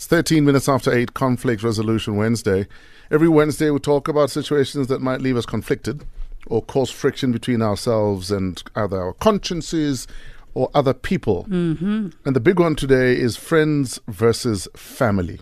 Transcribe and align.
It's 0.00 0.06
13 0.06 0.46
minutes 0.46 0.66
after 0.66 0.90
8, 0.90 1.12
Conflict 1.12 1.62
Resolution 1.62 2.16
Wednesday. 2.16 2.66
Every 3.10 3.28
Wednesday, 3.28 3.68
we 3.68 3.80
talk 3.80 4.08
about 4.08 4.30
situations 4.30 4.86
that 4.86 5.02
might 5.02 5.20
leave 5.20 5.36
us 5.36 5.44
conflicted 5.44 6.06
or 6.46 6.62
cause 6.62 6.90
friction 6.90 7.32
between 7.32 7.60
ourselves 7.60 8.30
and 8.30 8.62
either 8.76 8.98
our 8.98 9.12
consciences 9.12 10.08
or 10.54 10.70
other 10.72 10.94
people. 10.94 11.44
Mm-hmm. 11.50 12.08
And 12.24 12.34
the 12.34 12.40
big 12.40 12.58
one 12.58 12.76
today 12.76 13.14
is 13.14 13.36
friends 13.36 14.00
versus 14.08 14.66
family. 14.74 15.38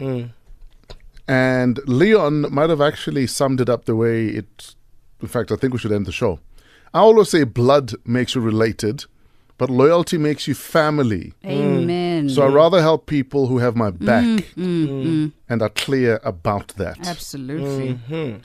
Mm. 0.00 0.30
And 1.28 1.78
Leon 1.86 2.46
might 2.50 2.70
have 2.70 2.80
actually 2.80 3.26
summed 3.26 3.60
it 3.60 3.68
up 3.68 3.84
the 3.84 3.94
way 3.94 4.28
it. 4.28 4.74
In 5.20 5.28
fact, 5.28 5.52
I 5.52 5.56
think 5.56 5.74
we 5.74 5.78
should 5.78 5.92
end 5.92 6.06
the 6.06 6.12
show. 6.12 6.40
I 6.94 7.00
always 7.00 7.28
say 7.28 7.44
blood 7.44 7.92
makes 8.06 8.34
you 8.34 8.40
related, 8.40 9.04
but 9.58 9.68
loyalty 9.68 10.16
makes 10.16 10.48
you 10.48 10.54
family. 10.54 11.34
Amen. 11.44 12.01
So 12.28 12.42
I 12.42 12.48
rather 12.48 12.80
help 12.80 13.06
people 13.06 13.46
who 13.46 13.58
have 13.58 13.76
my 13.76 13.90
back 13.90 14.24
mm, 14.24 14.44
mm, 14.56 14.88
mm. 14.88 15.32
and 15.48 15.62
are 15.62 15.68
clear 15.68 16.20
about 16.24 16.68
that. 16.76 17.06
Absolutely. 17.06 17.94
Mm-hmm. 17.94 18.36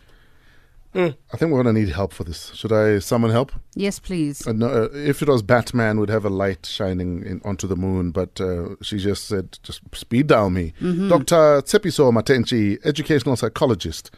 I 0.98 1.38
think 1.38 1.52
we're 1.52 1.62
going 1.62 1.76
to 1.76 1.80
need 1.80 1.90
help 1.90 2.12
for 2.12 2.24
this. 2.24 2.52
Should 2.56 2.74
I 2.74 2.98
summon 3.00 3.30
help? 3.30 3.52
Yes, 3.76 4.00
please. 4.00 4.48
Uh, 4.48 4.54
no, 4.54 4.68
uh, 4.68 4.90
if 4.94 5.22
it 5.22 5.28
was 5.28 5.44
Batman, 5.44 6.00
would 6.00 6.10
have 6.10 6.26
a 6.26 6.30
light 6.30 6.66
shining 6.66 7.24
in, 7.24 7.40
onto 7.46 7.68
the 7.68 7.76
moon, 7.76 8.10
but 8.10 8.42
uh, 8.42 8.70
she 8.82 8.98
just 8.98 9.28
said, 9.28 9.60
just 9.62 9.82
speed 9.94 10.26
down 10.26 10.54
me. 10.54 10.74
Mm-hmm. 10.82 11.10
Dr. 11.10 11.62
Tshepiso 11.62 12.12
Matentjie, 12.12 12.80
educational 12.84 13.36
psychologist, 13.36 14.10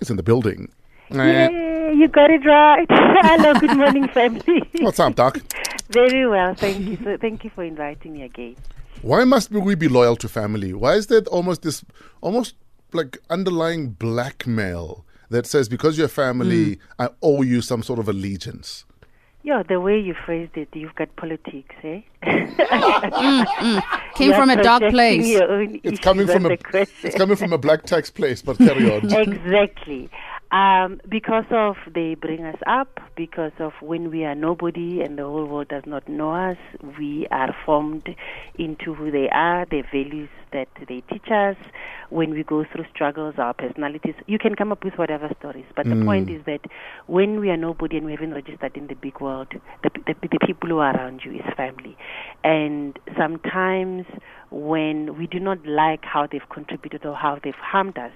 is 0.00 0.08
in 0.08 0.16
the 0.16 0.22
building. 0.22 0.72
Yay, 1.10 1.92
you 1.96 2.08
got 2.08 2.30
it 2.30 2.46
right. 2.46 2.86
Hello, 2.90 3.52
good 3.60 3.76
morning, 3.76 4.08
family. 4.08 4.62
What's 4.80 5.00
up, 5.00 5.14
Doc? 5.14 5.38
Very 5.92 6.26
well, 6.26 6.54
thank 6.54 6.78
you. 6.86 6.98
So, 7.04 7.16
thank 7.20 7.44
you 7.44 7.50
for 7.50 7.64
inviting 7.64 8.14
me 8.14 8.22
again. 8.22 8.56
Why 9.02 9.24
must 9.24 9.50
we 9.50 9.74
be 9.74 9.88
loyal 9.88 10.16
to 10.16 10.28
family? 10.28 10.72
Why 10.72 10.94
is 10.94 11.08
there 11.08 11.22
almost 11.22 11.62
this, 11.62 11.84
almost 12.20 12.54
like 12.92 13.18
underlying 13.30 13.90
blackmail 13.90 15.04
that 15.30 15.46
says 15.46 15.68
because 15.68 15.98
you're 15.98 16.08
family, 16.08 16.76
mm. 16.76 16.78
I 16.98 17.08
owe 17.22 17.42
you 17.42 17.62
some 17.62 17.82
sort 17.82 17.98
of 17.98 18.08
allegiance? 18.08 18.84
Yeah, 19.44 19.64
the 19.64 19.80
way 19.80 19.98
you 19.98 20.14
phrased 20.14 20.56
it, 20.56 20.68
you've 20.72 20.94
got 20.94 21.14
politics, 21.16 21.74
eh? 21.82 22.02
mm, 22.22 23.44
mm. 23.44 23.82
Came 24.14 24.30
you 24.30 24.36
from 24.36 24.50
a 24.50 24.62
dark 24.62 24.82
place. 24.90 25.26
It's 25.82 25.98
coming 25.98 26.28
from 26.28 26.46
a 26.46 26.56
it's 27.02 27.16
coming 27.16 27.36
from 27.36 27.52
a 27.52 27.58
black 27.58 27.82
tax 27.82 28.08
place, 28.08 28.40
but 28.40 28.56
carry 28.58 28.88
on. 28.88 29.12
exactly. 29.12 30.08
Um, 30.52 31.00
because 31.08 31.46
of 31.50 31.76
they 31.94 32.14
bring 32.14 32.44
us 32.44 32.58
up, 32.66 33.00
because 33.16 33.52
of 33.58 33.72
when 33.80 34.10
we 34.10 34.24
are 34.24 34.34
nobody 34.34 35.00
and 35.00 35.18
the 35.18 35.22
whole 35.22 35.46
world 35.46 35.68
does 35.68 35.84
not 35.86 36.06
know 36.06 36.34
us, 36.34 36.58
we 36.98 37.26
are 37.30 37.56
formed 37.64 38.06
into 38.58 38.92
who 38.92 39.10
they 39.10 39.30
are, 39.30 39.64
their 39.64 39.84
values 39.90 40.28
that 40.52 40.68
they 40.86 41.02
teach 41.10 41.30
us. 41.30 41.56
When 42.10 42.32
we 42.32 42.42
go 42.42 42.66
through 42.70 42.84
struggles, 42.94 43.36
our 43.38 43.54
personalities, 43.54 44.14
you 44.26 44.38
can 44.38 44.54
come 44.54 44.72
up 44.72 44.84
with 44.84 44.98
whatever 44.98 45.34
stories. 45.38 45.64
But 45.74 45.86
mm. 45.86 45.98
the 45.98 46.04
point 46.04 46.28
is 46.28 46.44
that 46.44 46.60
when 47.06 47.40
we 47.40 47.48
are 47.48 47.56
nobody 47.56 47.96
and 47.96 48.04
we 48.04 48.12
haven't 48.12 48.34
registered 48.34 48.76
in 48.76 48.88
the 48.88 48.94
big 48.94 49.22
world, 49.22 49.48
the, 49.82 49.90
the, 50.06 50.14
the 50.20 50.38
people 50.46 50.68
who 50.68 50.78
are 50.80 50.94
around 50.94 51.22
you 51.24 51.32
is 51.32 51.54
family. 51.56 51.96
And 52.44 52.98
sometimes 53.16 54.04
when 54.52 55.16
we 55.18 55.26
do 55.26 55.40
not 55.40 55.64
like 55.66 56.04
how 56.04 56.26
they've 56.30 56.48
contributed 56.52 57.06
or 57.06 57.14
how 57.14 57.38
they've 57.42 57.54
harmed 57.54 57.96
us, 57.96 58.12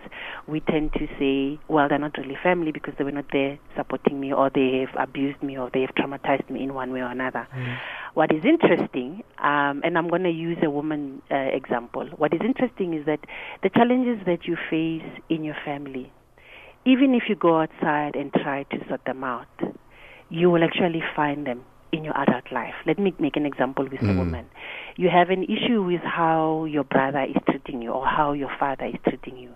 we 0.47 0.61
tend 0.61 0.93
to 0.93 1.07
say, 1.19 1.59
well, 1.69 1.89
they're 1.89 1.99
not 1.99 2.17
really 2.19 2.37
family 2.43 2.73
because 2.73 2.95
they 2.99 3.05
were 3.05 3.13
not 3.13 3.25
there 3.33 3.59
supporting 3.75 4.21
me 4.21 4.33
or 4.33 4.51
they 4.55 4.87
have 4.87 5.09
abused 5.09 5.43
me 5.43 5.57
or 5.59 5.71
they 5.73 5.81
have 5.81 5.95
traumatized 5.95 6.49
me 6.51 6.63
in 6.63 6.75
one 6.75 6.93
way 6.93 7.01
or 7.01 7.11
another. 7.11 7.49
Mm. 7.57 7.77
What 8.15 8.33
is 8.33 8.45
interesting, 8.45 9.23
um, 9.39 9.81
and 9.85 9.97
I'm 9.97 10.09
going 10.09 10.25
to 10.25 10.31
use 10.31 10.59
a 10.63 10.71
woman 10.71 11.23
uh, 11.31 11.37
example, 11.37 12.09
what 12.17 12.33
is 12.35 12.41
interesting 12.45 12.95
is 12.95 13.07
that 13.07 13.21
the 13.63 13.71
challenges 13.71 14.25
that 14.27 14.47
you 14.47 14.57
face 14.71 15.23
in 15.29 15.43
your 15.43 15.57
family, 15.65 16.13
even 16.85 17.15
if 17.15 17.25
you 17.29 17.35
go 17.35 17.61
outside 17.61 18.15
and 18.15 18.33
try 18.33 18.65
to 18.65 18.79
sort 18.89 19.05
them 19.05 19.25
out, 19.25 19.49
you 20.29 20.51
will 20.51 20.63
actually 20.63 21.03
find 21.15 21.47
them 21.47 21.65
in 21.93 22.05
your 22.05 22.17
adult 22.21 22.51
life. 22.53 22.75
Let 22.87 22.99
me 22.99 23.15
make 23.19 23.37
an 23.37 23.47
example 23.47 23.85
with 23.85 24.01
mm. 24.01 24.15
a 24.15 24.19
woman. 24.19 24.47
You 24.97 25.11
have 25.11 25.29
an 25.29 25.45
issue 25.45 25.83
with 25.83 26.01
how 26.01 26.65
your 26.65 26.85
brother 26.85 27.23
is 27.23 27.37
treating 27.49 27.83
you 27.83 27.91
or 27.91 28.07
how 28.07 28.33
your 28.33 28.51
father 28.59 28.87
is 28.87 28.95
treating 29.07 29.37
you. 29.37 29.51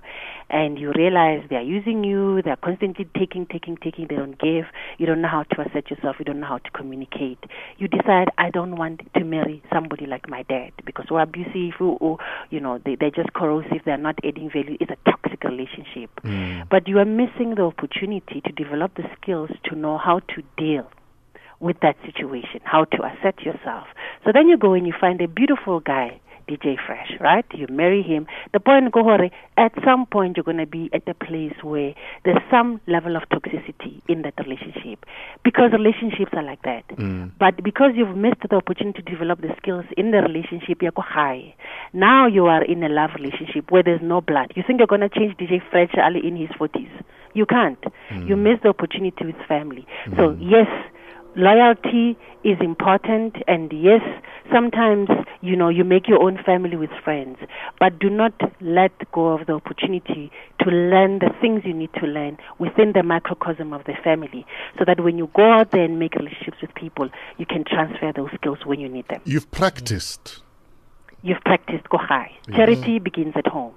And 0.51 0.79
you 0.79 0.93
realize 0.95 1.45
they 1.49 1.57
are 1.57 1.63
using 1.63 2.05
you, 2.05 2.43
they 2.43 2.51
are 2.51 2.57
constantly 2.57 3.09
taking, 3.19 3.47
taking, 3.47 3.77
taking, 3.77 4.07
they 4.09 4.17
don't 4.17 4.39
give, 4.39 4.65
you 4.99 5.07
don't 5.07 5.23
know 5.23 5.29
how 5.29 5.45
to 5.45 5.61
assert 5.63 5.91
yourself, 5.91 6.17
you 6.19 6.27
don't 6.27 6.41
know 6.41 6.47
how 6.47 6.59
to 6.59 6.71
communicate. 6.73 7.39
You 7.79 7.89
decide, 7.89 8.29
I 8.37 8.51
don't 8.51 8.77
want 8.77 9.01
to 9.15 9.25
marry 9.25 9.63
somebody 9.73 10.07
like 10.07 10.29
my 10.29 10.43
dad 10.43 10.73
because 10.85 11.07
we're 11.11 11.23
abusive 11.23 11.81
or, 11.81 11.97
or 12.01 12.19
you 12.51 12.61
know, 12.61 12.79
they, 12.85 12.97
they're 12.97 13.11
just 13.11 13.33
corrosive, 13.33 13.81
they're 13.87 13.97
not 13.97 14.19
adding 14.25 14.51
value. 14.51 14.77
It's 14.79 14.91
a 14.91 15.11
toxic 15.11 15.43
relationship. 15.45 16.11
Mm. 16.23 16.69
But 16.69 16.87
you 16.87 16.99
are 16.99 17.07
missing 17.07 17.55
the 17.55 17.63
opportunity 17.63 18.43
to 18.45 18.53
develop 18.53 18.95
the 18.97 19.05
skills 19.21 19.51
to 19.65 19.75
know 19.75 19.97
how 19.97 20.19
to 20.19 20.43
deal 20.59 20.91
with 21.61 21.77
that 21.83 21.97
situation, 22.05 22.61
how 22.65 22.85
to 22.85 22.99
assert 23.05 23.41
yourself. 23.43 23.87
So 24.25 24.33
then 24.33 24.49
you 24.49 24.57
go 24.57 24.73
and 24.73 24.87
you 24.87 24.95
find 24.99 25.21
a 25.21 25.29
beautiful 25.29 25.81
guy, 25.81 26.21
DJ 26.49 26.77
Fresh, 26.85 27.13
right? 27.21 27.45
You 27.55 27.67
marry 27.71 28.03
him. 28.03 28.27
The 28.53 28.61
point, 28.61 28.93
Gohore, 28.93 29.31
at 29.57 29.73
some 29.85 30.07
point 30.07 30.37
you're 30.37 30.45
going 30.45 30.57
to 30.57 30.67
be 30.67 30.91
at 30.93 31.07
a 31.07 31.15
place 31.15 31.55
where 31.63 31.95
there's 32.25 32.43
some 32.51 32.81
level 32.89 33.15
of 33.15 33.23
toxicity 33.31 34.03
in 34.09 34.23
that 34.23 34.35
relationship 34.39 35.05
because 35.45 35.71
relationships 35.73 36.33
are 36.33 36.43
like 36.43 36.63
that. 36.63 36.89
Mm. 36.97 37.33
But 37.39 37.63
because 37.63 37.93
you've 37.95 38.17
missed 38.17 38.43
the 38.49 38.57
opportunity 38.57 39.03
to 39.03 39.11
develop 39.11 39.43
the 39.43 39.55
skills 39.59 39.85
in 39.97 40.11
the 40.11 40.19
relationship, 40.19 40.83
you're 40.83 40.93
high. 40.97 41.55
Now 41.93 42.27
you 42.27 42.47
are 42.47 42.65
in 42.65 42.83
a 42.83 42.89
love 42.89 43.11
relationship 43.15 43.71
where 43.71 43.83
there's 43.83 44.03
no 44.03 44.21
blood. 44.21 44.53
You 44.57 44.65
think 44.67 44.81
you're 44.81 44.89
going 44.89 45.03
to 45.03 45.09
change 45.09 45.37
DJ 45.37 45.61
Fresh 45.71 45.95
Ali 46.03 46.27
in 46.27 46.37
his 46.37 46.51
40s. 46.51 46.91
You 47.35 47.47
can't. 47.47 47.81
Mm. 48.11 48.29
You 48.29 48.37
miss 48.37 48.59
the 48.63 48.71
opportunity 48.71 49.25
with 49.25 49.37
family. 49.47 49.87
Mm. 50.07 50.17
So, 50.17 50.37
yes, 50.41 50.67
loyalty 51.41 52.17
is 52.45 52.59
important 52.61 53.37
and 53.47 53.73
yes 53.73 54.03
sometimes 54.53 55.09
you 55.41 55.57
know 55.57 55.69
you 55.69 55.85
make 55.85 56.09
your 56.09 56.23
own 56.23 56.39
family 56.45 56.77
with 56.77 56.91
friends 57.05 57.39
but 57.79 57.99
do 57.99 58.11
not 58.11 58.33
let 58.61 58.93
go 59.13 59.29
of 59.29 59.47
the 59.47 59.53
opportunity 59.53 60.31
to 60.59 60.71
learn 60.71 61.19
the 61.19 61.31
things 61.41 61.63
you 61.65 61.73
need 61.73 61.93
to 61.95 62.07
learn 62.07 62.37
within 62.59 62.93
the 62.93 63.03
microcosm 63.03 63.73
of 63.73 63.85
the 63.85 63.95
family 64.05 64.45
so 64.79 64.85
that 64.85 65.01
when 65.01 65.17
you 65.19 65.31
go 65.35 65.51
out 65.51 65.71
there 65.71 65.85
and 65.85 65.99
make 65.99 66.15
relationships 66.15 66.59
with 66.61 66.75
people 66.75 67.09
you 67.39 67.47
can 67.47 67.65
transfer 67.65 68.13
those 68.15 68.31
skills 68.35 68.59
when 68.65 68.81
you 68.81 68.89
need 68.89 69.07
them. 69.09 69.21
You've 69.25 69.51
practiced. 69.51 70.43
You've 71.23 71.41
practiced 71.45 71.89
go 71.91 71.99
high. 71.99 72.33
Charity 72.55 72.99
begins 72.99 73.35
at 73.37 73.47
home. 73.47 73.75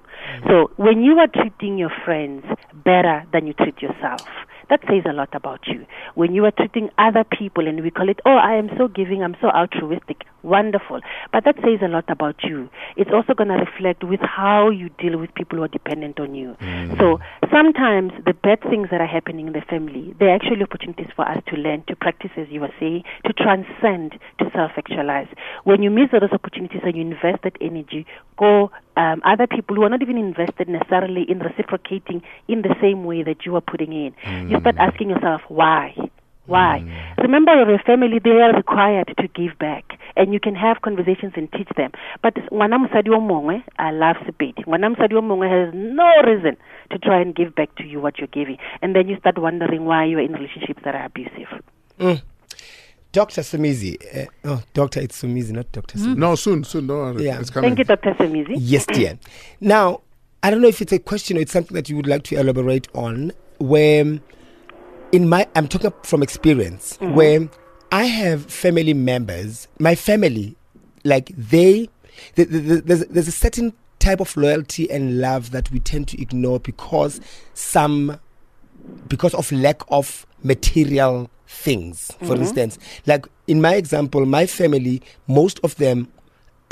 So 0.48 0.70
when 0.76 1.02
you 1.02 1.18
are 1.18 1.28
treating 1.28 1.76
your 1.78 1.92
friends 2.04 2.44
better 2.72 3.24
than 3.32 3.46
you 3.46 3.52
treat 3.52 3.80
yourself 3.82 4.26
that 4.70 4.80
says 4.88 5.04
a 5.08 5.12
lot 5.12 5.34
about 5.34 5.66
you. 5.66 5.86
When 6.14 6.34
you 6.34 6.44
are 6.44 6.50
treating 6.50 6.90
other 6.98 7.24
people 7.24 7.66
and 7.66 7.82
we 7.82 7.90
call 7.90 8.08
it, 8.08 8.20
oh, 8.24 8.36
I 8.36 8.54
am 8.54 8.70
so 8.76 8.88
giving, 8.88 9.22
I'm 9.22 9.36
so 9.40 9.48
altruistic, 9.48 10.24
wonderful. 10.44 11.00
But 11.32 11.44
that 11.44 11.56
says 11.56 11.80
a 11.82 11.88
lot 11.88 12.04
about 12.08 12.36
you. 12.44 12.68
It's 12.96 13.10
also 13.12 13.34
going 13.34 13.48
to 13.48 13.56
reflect 13.56 14.04
with 14.04 14.20
how 14.20 14.70
you 14.70 14.90
deal 14.90 15.18
with 15.18 15.34
people 15.34 15.58
who 15.58 15.64
are 15.64 15.68
dependent 15.68 16.20
on 16.20 16.34
you. 16.34 16.56
Mm. 16.60 16.98
So 16.98 17.18
sometimes 17.50 18.12
the 18.24 18.34
bad 18.34 18.60
things 18.62 18.88
that 18.90 19.00
are 19.00 19.06
happening 19.06 19.46
in 19.46 19.52
the 19.52 19.62
family, 19.62 20.14
they're 20.18 20.34
actually 20.34 20.62
opportunities 20.62 21.08
for 21.16 21.26
us 21.28 21.42
to 21.48 21.56
learn, 21.56 21.82
to 21.88 21.96
practice, 21.96 22.30
as 22.36 22.46
you 22.50 22.60
were 22.60 22.74
saying, 22.78 23.02
to 23.26 23.32
transcend, 23.32 24.12
to 24.38 24.50
self-actualize. 24.54 25.28
When 25.64 25.82
you 25.82 25.90
miss 25.90 26.10
those 26.12 26.30
opportunities 26.32 26.82
and 26.84 26.94
you 26.94 27.02
invest 27.02 27.42
that 27.42 27.56
energy, 27.60 28.06
go 28.36 28.70
um, 28.96 29.22
other 29.24 29.46
people 29.46 29.76
who 29.76 29.82
are 29.82 29.88
not 29.88 30.02
even 30.02 30.16
invested 30.16 30.68
necessarily 30.68 31.24
in 31.28 31.38
reciprocating 31.40 32.22
in 32.48 32.62
the 32.62 32.74
same 32.80 33.04
way 33.04 33.22
that 33.22 33.44
you 33.44 33.56
are 33.56 33.60
putting 33.60 33.92
in. 33.92 34.14
Mm. 34.24 34.50
You 34.50 34.60
start 34.60 34.76
asking 34.78 35.10
yourself, 35.10 35.42
why? 35.48 35.94
Why? 36.46 36.84
Mm. 37.18 37.62
of 37.62 37.68
a 37.68 37.78
family, 37.78 38.18
they 38.22 38.30
are 38.30 38.54
required 38.54 39.14
to 39.18 39.28
give 39.28 39.58
back. 39.58 39.98
And 40.16 40.32
you 40.32 40.40
can 40.40 40.54
have 40.54 40.82
conversations 40.82 41.32
and 41.36 41.50
teach 41.52 41.68
them. 41.76 41.90
But 42.22 42.34
ngwana 42.34 42.78
mosadi 42.78 43.10
o 43.10 43.20
mongwe 43.20 43.62
I 43.78 43.90
love 43.90 44.16
sepedi. 44.26 44.64
Ngwana 44.66 44.94
mosadi 44.94 45.14
o 45.14 45.22
mongwe 45.22 45.48
has 45.48 45.74
no 45.74 46.10
reason 46.24 46.56
to 46.90 46.98
try 46.98 47.20
and 47.20 47.34
give 47.34 47.54
back 47.54 47.74
to 47.76 47.84
you 47.84 48.00
what 48.00 48.18
you're 48.18 48.28
giving. 48.28 48.58
And 48.82 48.94
then 48.94 49.08
you 49.08 49.16
start 49.18 49.38
wondering 49.38 49.84
why 49.86 50.04
you're 50.04 50.20
in 50.20 50.32
relationships 50.32 50.82
that 50.84 50.94
are 50.94 51.06
abusive. 51.06 51.48
Mm. 51.98 52.22
Dr. 53.14 53.42
Somizi. 53.42 53.96
Uh, 54.12 54.26
oh, 54.44 54.62
Doctor, 54.74 55.00
it's 55.00 55.22
Somizi, 55.22 55.52
not 55.52 55.70
Dr. 55.72 55.98
Somizi. 55.98 56.16
No, 56.16 56.34
soon, 56.34 56.64
soon. 56.64 56.88
No, 56.88 57.16
yeah. 57.16 57.38
it's 57.38 57.48
coming. 57.48 57.70
Thank 57.70 57.78
you, 57.78 57.84
Dr. 57.84 58.12
Somizi. 58.14 58.56
Yes, 58.58 58.86
dear. 58.86 59.18
now, 59.60 60.00
I 60.42 60.50
don't 60.50 60.60
know 60.60 60.68
if 60.68 60.82
it's 60.82 60.92
a 60.92 60.98
question 60.98 61.36
or 61.36 61.40
it's 61.40 61.52
something 61.52 61.74
that 61.76 61.88
you 61.88 61.96
would 61.96 62.08
like 62.08 62.24
to 62.24 62.36
elaborate 62.38 62.88
on. 62.92 63.32
Where, 63.58 64.18
in 65.14 65.28
my, 65.28 65.46
I'm 65.54 65.68
talking 65.68 65.92
from 66.02 66.24
experience, 66.24 66.98
mm-hmm. 67.00 67.14
where 67.14 67.48
I 67.92 68.04
have 68.04 68.46
family 68.46 68.94
members, 68.94 69.68
my 69.78 69.94
family, 69.94 70.56
like 71.04 71.28
they, 71.36 71.88
the, 72.34 72.42
the, 72.44 72.58
the, 72.58 72.80
there's, 72.80 73.06
there's 73.06 73.28
a 73.28 73.32
certain 73.32 73.72
type 74.00 74.18
of 74.18 74.36
loyalty 74.36 74.90
and 74.90 75.20
love 75.20 75.52
that 75.52 75.70
we 75.70 75.78
tend 75.78 76.08
to 76.08 76.20
ignore 76.20 76.58
because 76.58 77.20
some, 77.54 78.18
because 79.06 79.34
of 79.34 79.52
lack 79.52 79.82
of 79.88 80.26
material 80.42 81.30
things. 81.46 82.10
For 82.18 82.24
mm-hmm. 82.24 82.42
instance, 82.42 82.78
like 83.06 83.26
in 83.46 83.60
my 83.60 83.76
example, 83.76 84.26
my 84.26 84.46
family, 84.46 85.00
most 85.28 85.60
of 85.62 85.76
them 85.76 86.08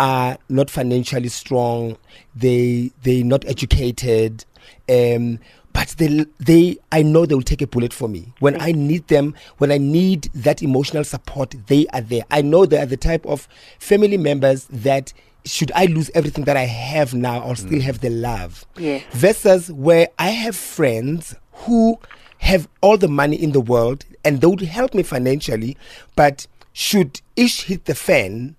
are 0.00 0.36
not 0.48 0.68
financially 0.68 1.28
strong. 1.28 1.96
They 2.34 2.90
they're 3.04 3.24
not 3.24 3.44
educated. 3.46 4.44
Um, 4.88 5.38
but 5.72 5.88
they 5.98 6.26
they 6.38 6.76
I 6.90 7.02
know 7.02 7.26
they 7.26 7.34
will 7.34 7.42
take 7.42 7.62
a 7.62 7.66
bullet 7.66 7.92
for 7.92 8.08
me 8.08 8.32
when 8.40 8.60
I 8.60 8.72
need 8.72 9.08
them. 9.08 9.34
When 9.58 9.70
I 9.72 9.78
need 9.78 10.24
that 10.34 10.62
emotional 10.62 11.04
support, 11.04 11.54
they 11.66 11.86
are 11.88 12.00
there. 12.00 12.22
I 12.30 12.42
know 12.42 12.66
they 12.66 12.78
are 12.78 12.86
the 12.86 12.96
type 12.96 13.24
of 13.26 13.48
family 13.78 14.16
members 14.16 14.66
that. 14.70 15.12
Should 15.44 15.72
I 15.74 15.86
lose 15.86 16.08
everything 16.14 16.44
that 16.44 16.56
I 16.56 16.66
have 16.66 17.14
now, 17.14 17.40
I'll 17.40 17.56
still 17.56 17.80
mm. 17.80 17.82
have 17.82 17.98
the 18.00 18.10
love. 18.10 18.64
Yes. 18.76 19.02
Versus 19.10 19.72
where 19.72 20.06
I 20.16 20.28
have 20.28 20.54
friends 20.54 21.34
who 21.52 21.98
have 22.38 22.68
all 22.80 22.96
the 22.96 23.08
money 23.08 23.34
in 23.42 23.50
the 23.50 23.60
world 23.60 24.04
and 24.25 24.40
they 24.40 24.46
would 24.46 24.60
help 24.60 24.94
me 24.94 25.02
financially, 25.02 25.76
but 26.14 26.46
should 26.72 27.20
ish 27.36 27.62
hit 27.62 27.86
the 27.86 27.94
fan, 27.96 28.56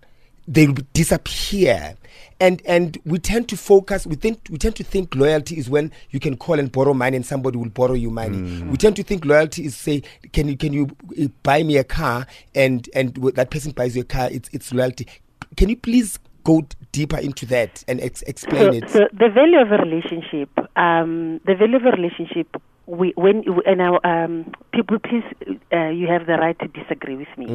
they 0.48 0.68
will 0.68 0.83
disappear. 0.94 1.95
And 2.39 2.62
and 2.65 2.98
we 3.06 3.19
tend 3.19 3.48
to 3.50 3.57
focus. 3.57 4.06
We 4.07 4.15
think 4.15 4.48
we 4.50 4.57
tend 4.57 4.75
to 4.77 4.83
think 4.83 5.15
loyalty 5.15 5.57
is 5.57 5.69
when 5.69 5.92
you 6.12 6.19
can 6.19 6.38
call 6.38 6.60
and 6.60 6.71
borrow 6.71 6.94
money, 6.94 7.15
and 7.15 7.25
somebody 7.25 7.57
will 7.57 7.69
borrow 7.69 7.94
you 7.94 8.10
money. 8.10 8.63
We 8.63 8.77
tend 8.77 8.95
to 8.98 9.04
think 9.04 9.25
loyalty 9.25 9.65
is 9.65 9.75
say, 9.75 10.04
can 10.31 10.48
you 10.48 10.57
can 10.57 10.74
you 10.74 10.88
uh, 11.21 11.27
buy 11.44 11.63
me 11.63 11.77
a 11.77 11.83
car, 11.83 12.27
and 12.56 12.89
and 12.94 13.15
that 13.36 13.51
person 13.51 13.71
buys 13.71 13.95
you 13.95 14.01
a 14.01 14.06
car. 14.06 14.30
It's 14.31 14.50
it's 14.51 14.74
loyalty. 14.74 15.07
Can 15.56 15.69
you 15.69 15.77
please 15.77 16.19
go 16.44 16.63
deeper 16.92 17.18
into 17.18 17.45
that 17.48 17.83
and 17.88 18.01
ex- 18.01 18.21
explain 18.24 18.71
so, 18.71 18.77
it? 18.77 18.89
so 18.89 19.00
the 19.13 19.30
value 19.30 19.59
of 19.59 19.71
a 19.71 19.77
relationship, 19.77 20.50
um, 20.75 21.39
the 21.45 21.56
value 21.56 21.77
of 21.77 21.86
a 21.86 21.92
relationship. 21.92 22.48
We 22.86 23.13
when 23.16 23.45
and 23.66 23.81
our 23.81 24.06
um, 24.06 24.54
people, 24.74 25.00
please, 25.00 25.24
uh, 25.74 25.90
you 25.90 26.08
have 26.08 26.28
the 26.28 26.34
right 26.34 26.58
to 26.60 26.68
disagree 26.68 27.16
with 27.16 27.36
me. 27.38 27.46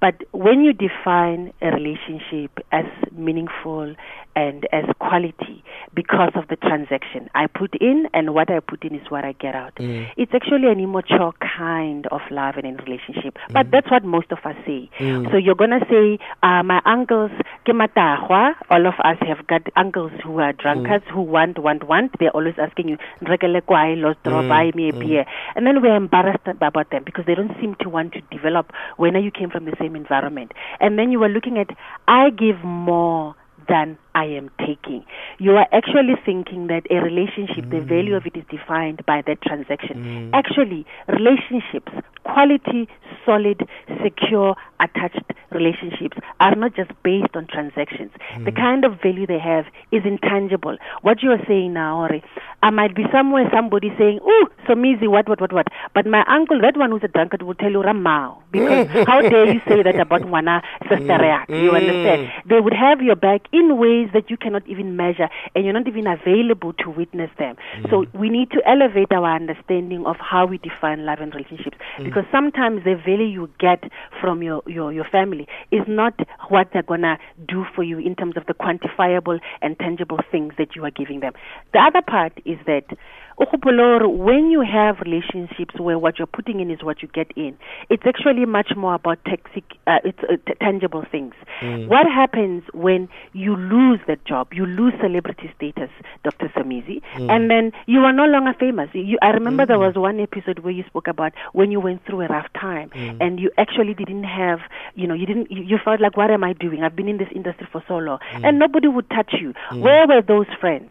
But 0.00 0.22
when 0.32 0.60
you 0.60 0.72
define 0.72 1.52
a 1.62 1.70
relationship 1.70 2.58
as 2.70 2.84
meaningful 3.12 3.94
and 4.36 4.68
as 4.72 4.84
quality 5.00 5.63
because 5.94 6.32
of 6.34 6.48
the 6.48 6.56
transaction 6.56 7.28
I 7.34 7.46
put 7.46 7.74
in 7.80 8.06
and 8.12 8.34
what 8.34 8.50
I 8.50 8.60
put 8.60 8.84
in 8.84 8.94
is 8.94 9.10
what 9.10 9.24
I 9.24 9.32
get 9.32 9.54
out. 9.54 9.74
Mm. 9.76 10.08
It's 10.16 10.32
actually 10.34 10.68
an 10.68 10.80
immature 10.80 11.32
kind 11.40 12.06
of 12.08 12.20
love 12.30 12.56
and 12.56 12.66
in 12.66 12.76
relationship. 12.76 13.36
But 13.52 13.66
mm. 13.66 13.70
that's 13.70 13.90
what 13.90 14.04
most 14.04 14.32
of 14.32 14.38
us 14.44 14.56
say. 14.66 14.90
Mm. 14.98 15.30
So 15.30 15.36
you're 15.36 15.54
gonna 15.54 15.84
say, 15.88 16.18
uh, 16.42 16.62
my 16.62 16.80
uncles, 16.84 17.30
ke 17.64 17.70
matahwa. 17.70 18.54
all 18.70 18.86
of 18.86 18.94
us 19.04 19.18
have 19.26 19.46
got 19.46 19.62
uncles 19.76 20.12
who 20.24 20.38
are 20.40 20.52
drunkards 20.52 21.04
who 21.12 21.22
want, 21.22 21.58
want, 21.58 21.84
want. 21.84 22.12
They're 22.18 22.30
always 22.30 22.54
asking 22.58 22.88
you, 22.88 22.98
"Nrekele 23.22 23.64
kwai, 23.64 23.94
los 23.94 24.16
draw, 24.24 24.42
buy 24.48 24.72
me 24.74 24.90
a 24.90 24.92
beer. 24.92 25.24
And 25.54 25.66
then 25.66 25.82
we're 25.82 25.96
embarrassed 25.96 26.46
about 26.46 26.90
them 26.90 27.02
because 27.04 27.24
they 27.26 27.34
don't 27.34 27.54
seem 27.60 27.74
to 27.80 27.88
want 27.88 28.12
to 28.14 28.20
develop 28.30 28.72
when 28.96 29.14
you 29.22 29.30
came 29.30 29.50
from 29.50 29.64
the 29.64 29.76
same 29.78 29.96
environment. 29.96 30.52
And 30.80 30.98
then 30.98 31.10
you 31.12 31.20
were 31.20 31.28
looking 31.28 31.58
at, 31.58 31.70
I 32.08 32.30
give 32.30 32.62
more 32.64 33.36
than 33.68 33.98
I 34.14 34.24
am 34.24 34.50
taking. 34.58 35.04
You 35.38 35.52
are 35.52 35.66
actually 35.72 36.14
thinking 36.24 36.68
that 36.68 36.82
a 36.90 36.96
relationship, 37.02 37.70
the 37.70 37.80
value 37.80 38.14
of 38.14 38.26
it 38.26 38.36
is 38.36 38.44
defined 38.50 39.04
by 39.06 39.22
that 39.26 39.42
transaction. 39.42 40.04
Mm. 40.04 40.30
Actually, 40.32 40.86
relationships, 41.08 41.92
quality, 42.24 42.88
solid, 43.26 43.68
secure, 44.02 44.54
attached 44.80 45.32
relationships 45.50 46.16
are 46.40 46.54
not 46.54 46.74
just 46.74 46.90
based 47.02 47.34
on 47.34 47.46
transactions. 47.46 48.10
The 48.44 48.50
mm. 48.50 48.56
kind 48.56 48.84
of 48.84 49.00
value 49.02 49.26
they 49.26 49.38
have 49.38 49.66
is 49.92 50.02
intangible. 50.04 50.76
What 51.02 51.22
you 51.22 51.30
are 51.30 51.42
saying 51.46 51.72
now, 51.72 52.02
Ori, 52.02 52.22
I 52.64 52.70
might 52.70 52.94
be 52.96 53.04
somewhere, 53.12 53.44
somebody 53.52 53.92
saying, 53.98 54.20
"Oh, 54.24 54.48
so 54.66 54.72
easy, 54.82 55.06
what, 55.06 55.28
what, 55.28 55.38
what, 55.38 55.52
what." 55.52 55.66
But 55.94 56.06
my 56.06 56.24
uncle, 56.26 56.58
that 56.62 56.78
one 56.78 56.92
who's 56.92 57.04
a 57.04 57.08
drunkard, 57.08 57.42
will 57.42 57.54
tell 57.54 57.70
you 57.70 57.82
Ramao 57.82 58.38
because 58.50 58.88
how 59.06 59.20
dare 59.20 59.52
you 59.52 59.60
say 59.68 59.82
that 59.82 60.00
about 60.00 60.22
Wana 60.22 60.62
uh, 60.62 60.88
sister 60.88 61.18
mm, 61.18 61.62
You 61.62 61.72
understand? 61.72 62.22
Mm. 62.22 62.48
They 62.48 62.60
would 62.60 62.72
have 62.72 63.02
your 63.02 63.16
back 63.16 63.42
in 63.52 63.76
ways 63.76 64.08
that 64.14 64.30
you 64.30 64.38
cannot 64.38 64.66
even 64.66 64.96
measure, 64.96 65.28
and 65.54 65.64
you're 65.64 65.74
not 65.74 65.86
even 65.86 66.06
available 66.06 66.72
to 66.84 66.88
witness 66.88 67.30
them. 67.38 67.56
Mm. 67.76 67.90
So 67.90 68.06
we 68.18 68.30
need 68.30 68.50
to 68.52 68.62
elevate 68.66 69.12
our 69.12 69.34
understanding 69.36 70.06
of 70.06 70.16
how 70.16 70.46
we 70.46 70.56
define 70.56 71.04
love 71.04 71.18
and 71.20 71.34
relationships 71.34 71.76
because 72.02 72.24
sometimes 72.32 72.84
the 72.84 72.94
value 72.94 73.26
you 73.26 73.50
get 73.58 73.84
from 74.20 74.42
your, 74.42 74.62
your, 74.66 74.92
your 74.92 75.04
family 75.04 75.46
is 75.70 75.82
not 75.86 76.14
what 76.48 76.68
they're 76.72 76.82
gonna 76.82 77.18
do 77.46 77.66
for 77.74 77.82
you 77.82 77.98
in 77.98 78.14
terms 78.14 78.36
of 78.36 78.46
the 78.46 78.54
quantifiable 78.54 79.38
and 79.60 79.78
tangible 79.78 80.18
things 80.30 80.54
that 80.56 80.74
you 80.74 80.84
are 80.84 80.90
giving 80.90 81.20
them. 81.20 81.32
The 81.72 81.80
other 81.80 82.02
part 82.02 82.32
is 82.44 82.53
that 82.66 82.84
ukgopole 82.88 82.98
hore 82.98 83.23
when 83.38 84.50
you 84.50 84.62
have 84.62 85.00
relationships 85.00 85.78
where 85.78 85.98
what 85.98 86.18
you're 86.18 86.26
putting 86.26 86.60
in 86.60 86.70
is 86.70 86.82
what 86.82 87.02
you 87.02 87.08
get 87.08 87.30
in, 87.36 87.56
it's 87.90 88.04
actually 88.06 88.44
much 88.46 88.72
more 88.76 88.94
about 88.94 89.18
toxic, 89.24 89.64
uh, 89.86 89.98
it's 90.04 90.18
uh, 90.24 90.36
t- 90.46 90.54
tangible 90.60 91.04
things. 91.10 91.34
Mm. 91.60 91.88
What 91.88 92.06
happens 92.06 92.62
when 92.72 93.08
you 93.32 93.56
lose 93.56 94.00
that 94.06 94.24
job, 94.24 94.52
you 94.52 94.66
lose 94.66 94.92
celebrity 95.00 95.52
status, 95.56 95.90
Dr. 96.22 96.48
Somizi, 96.56 97.02
mm. 97.16 97.30
and 97.30 97.50
then 97.50 97.72
you 97.86 98.00
are 98.00 98.12
no 98.12 98.24
longer 98.24 98.54
famous. 98.58 98.88
You, 98.92 99.18
I 99.22 99.30
remember 99.30 99.66
there 99.66 99.76
mm. 99.76 99.86
was 99.86 99.96
one 99.96 100.20
episode 100.20 100.60
where 100.60 100.72
you 100.72 100.84
spoke 100.86 101.08
about 101.08 101.32
when 101.52 101.70
you 101.70 101.80
went 101.80 102.04
through 102.06 102.22
a 102.22 102.28
rough 102.28 102.52
time 102.58 102.90
and 102.94 103.40
you 103.40 103.50
actually 103.58 103.94
didn't 103.94 104.24
have, 104.24 104.60
you 104.94 105.06
know, 105.06 105.14
you 105.14 105.26
didn't, 105.26 105.50
you, 105.50 105.62
you 105.62 105.78
felt 105.84 106.00
like, 106.00 106.16
what 106.16 106.30
am 106.30 106.44
I 106.44 106.52
doing? 106.52 106.82
I've 106.82 106.96
been 106.96 107.08
in 107.08 107.18
this 107.18 107.28
industry 107.34 107.66
for 107.70 107.82
so 107.88 107.98
long, 107.98 108.18
and 108.32 108.58
nobody 108.58 108.88
would 108.88 109.08
touch 109.10 109.34
you. 109.40 109.54
Where 109.72 110.06
were 110.06 110.22
those 110.22 110.46
friends? 110.60 110.90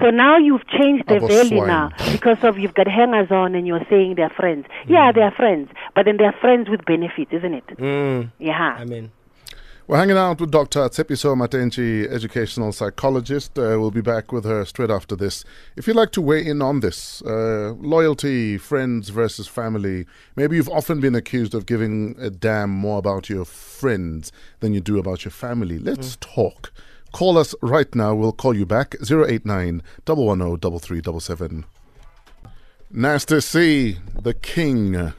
So 0.00 0.10
now 0.10 0.38
you've 0.38 0.66
changed 0.68 1.08
the 1.08 1.20
value 1.20 1.65
swine. 1.66 1.90
now 2.00 2.12
because 2.12 2.38
of 2.42 2.58
you've 2.58 2.74
got 2.74 2.86
hangers 2.88 3.30
on 3.30 3.54
and 3.54 3.66
you're 3.66 3.84
saying 3.90 4.14
they're 4.16 4.30
friends. 4.30 4.66
Yeah, 4.86 5.12
they're 5.12 5.30
friends, 5.32 5.70
but 5.94 6.04
then 6.06 6.16
they're 6.16 6.36
friends 6.40 6.68
with 6.68 6.84
benefits, 6.84 7.32
isn't 7.32 7.54
it? 7.54 7.66
Mm, 7.78 8.30
Yeah. 8.38 8.76
I 8.78 8.84
mean, 8.84 9.10
We're 9.88 9.98
hanging 9.98 10.16
out 10.16 10.40
with 10.40 10.50
Dr. 10.50 10.80
Tshepiso 10.88 11.36
Matentjie, 11.36 12.10
educational 12.12 12.72
psychologist. 12.72 13.56
Uh, 13.56 13.78
we'll 13.78 13.92
be 13.92 14.00
back 14.00 14.32
with 14.32 14.44
her 14.44 14.64
straight 14.64 14.90
after 14.90 15.14
this. 15.14 15.44
If 15.76 15.86
you'd 15.86 15.94
like 15.94 16.10
to 16.12 16.20
weigh 16.20 16.44
in 16.44 16.60
on 16.60 16.80
this, 16.80 17.22
uh, 17.22 17.72
loyalty, 17.78 18.58
friends 18.58 19.10
versus 19.10 19.46
family, 19.46 20.04
maybe 20.34 20.56
you've 20.56 20.68
often 20.68 21.00
been 21.00 21.14
accused 21.14 21.54
of 21.54 21.66
giving 21.66 22.16
a 22.18 22.30
damn 22.30 22.70
more 22.70 22.98
about 22.98 23.30
your 23.30 23.44
friends 23.44 24.32
than 24.58 24.74
you 24.74 24.80
do 24.80 24.98
about 24.98 25.24
your 25.24 25.30
family. 25.30 25.78
Let's 25.78 26.16
talk. 26.20 26.72
Call 27.16 27.38
us 27.38 27.54
right 27.62 27.94
now. 27.94 28.14
We'll 28.14 28.30
call 28.30 28.54
you 28.54 28.66
back. 28.66 28.94
089 29.00 29.82
110 30.04 30.78
3377. 30.78 31.64
Nasty 32.90 33.40
C, 33.40 33.96
the 34.20 34.34
king 34.34 34.94
and 34.94 35.14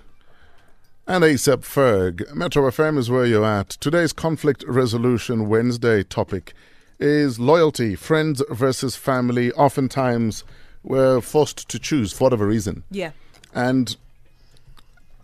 ASAP 1.07 1.63
Ferg. 1.65 2.31
Metro 2.35 2.69
FM 2.69 2.99
is 2.99 3.09
where 3.09 3.25
you're 3.25 3.44
at. 3.44 3.69
Today's 3.69 4.13
Conflict 4.13 4.63
Resolution 4.67 5.49
Wednesday 5.49 6.03
topic 6.03 6.53
is 6.99 7.39
loyalty, 7.39 7.95
friends 7.95 8.44
versus 8.51 8.95
family. 8.95 9.51
Oftentimes, 9.53 10.44
we're 10.83 11.19
forced 11.19 11.68
to 11.68 11.80
choose 11.80 12.13
for 12.13 12.25
whatever 12.25 12.45
reason. 12.45 12.83
Yeah. 12.92 13.13
And 13.56 13.97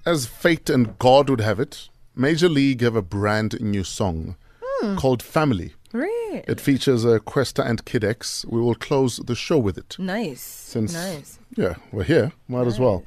as 0.08 0.26
fate 0.26 0.72
and 0.72 0.98
God 0.98 1.30
would 1.30 1.42
have 1.42 1.60
it, 1.60 1.90
Major 2.16 2.50
League 2.50 2.82
have 2.82 2.96
a 2.96 3.04
brand 3.04 3.62
new 3.62 3.84
song 3.84 4.38
hmm. 4.60 4.96
called 4.96 5.22
Family. 5.22 5.76
Really? 5.94 6.44
It 6.48 6.60
features 6.60 7.06
uh, 7.06 7.20
Questa 7.20 7.64
and 7.64 7.86
Kid 7.86 8.04
X. 8.04 8.46
We 8.50 8.60
will 8.60 8.74
close 8.76 9.18
the 9.18 9.36
show 9.36 9.60
with 9.60 9.78
it. 9.78 9.96
Nice. 10.00 10.42
Since 10.42 10.94
nice. 10.94 11.38
yeah, 11.56 11.76
we're 11.92 12.04
here, 12.04 12.32
might 12.48 12.66
as 12.66 12.80
well. 12.80 13.04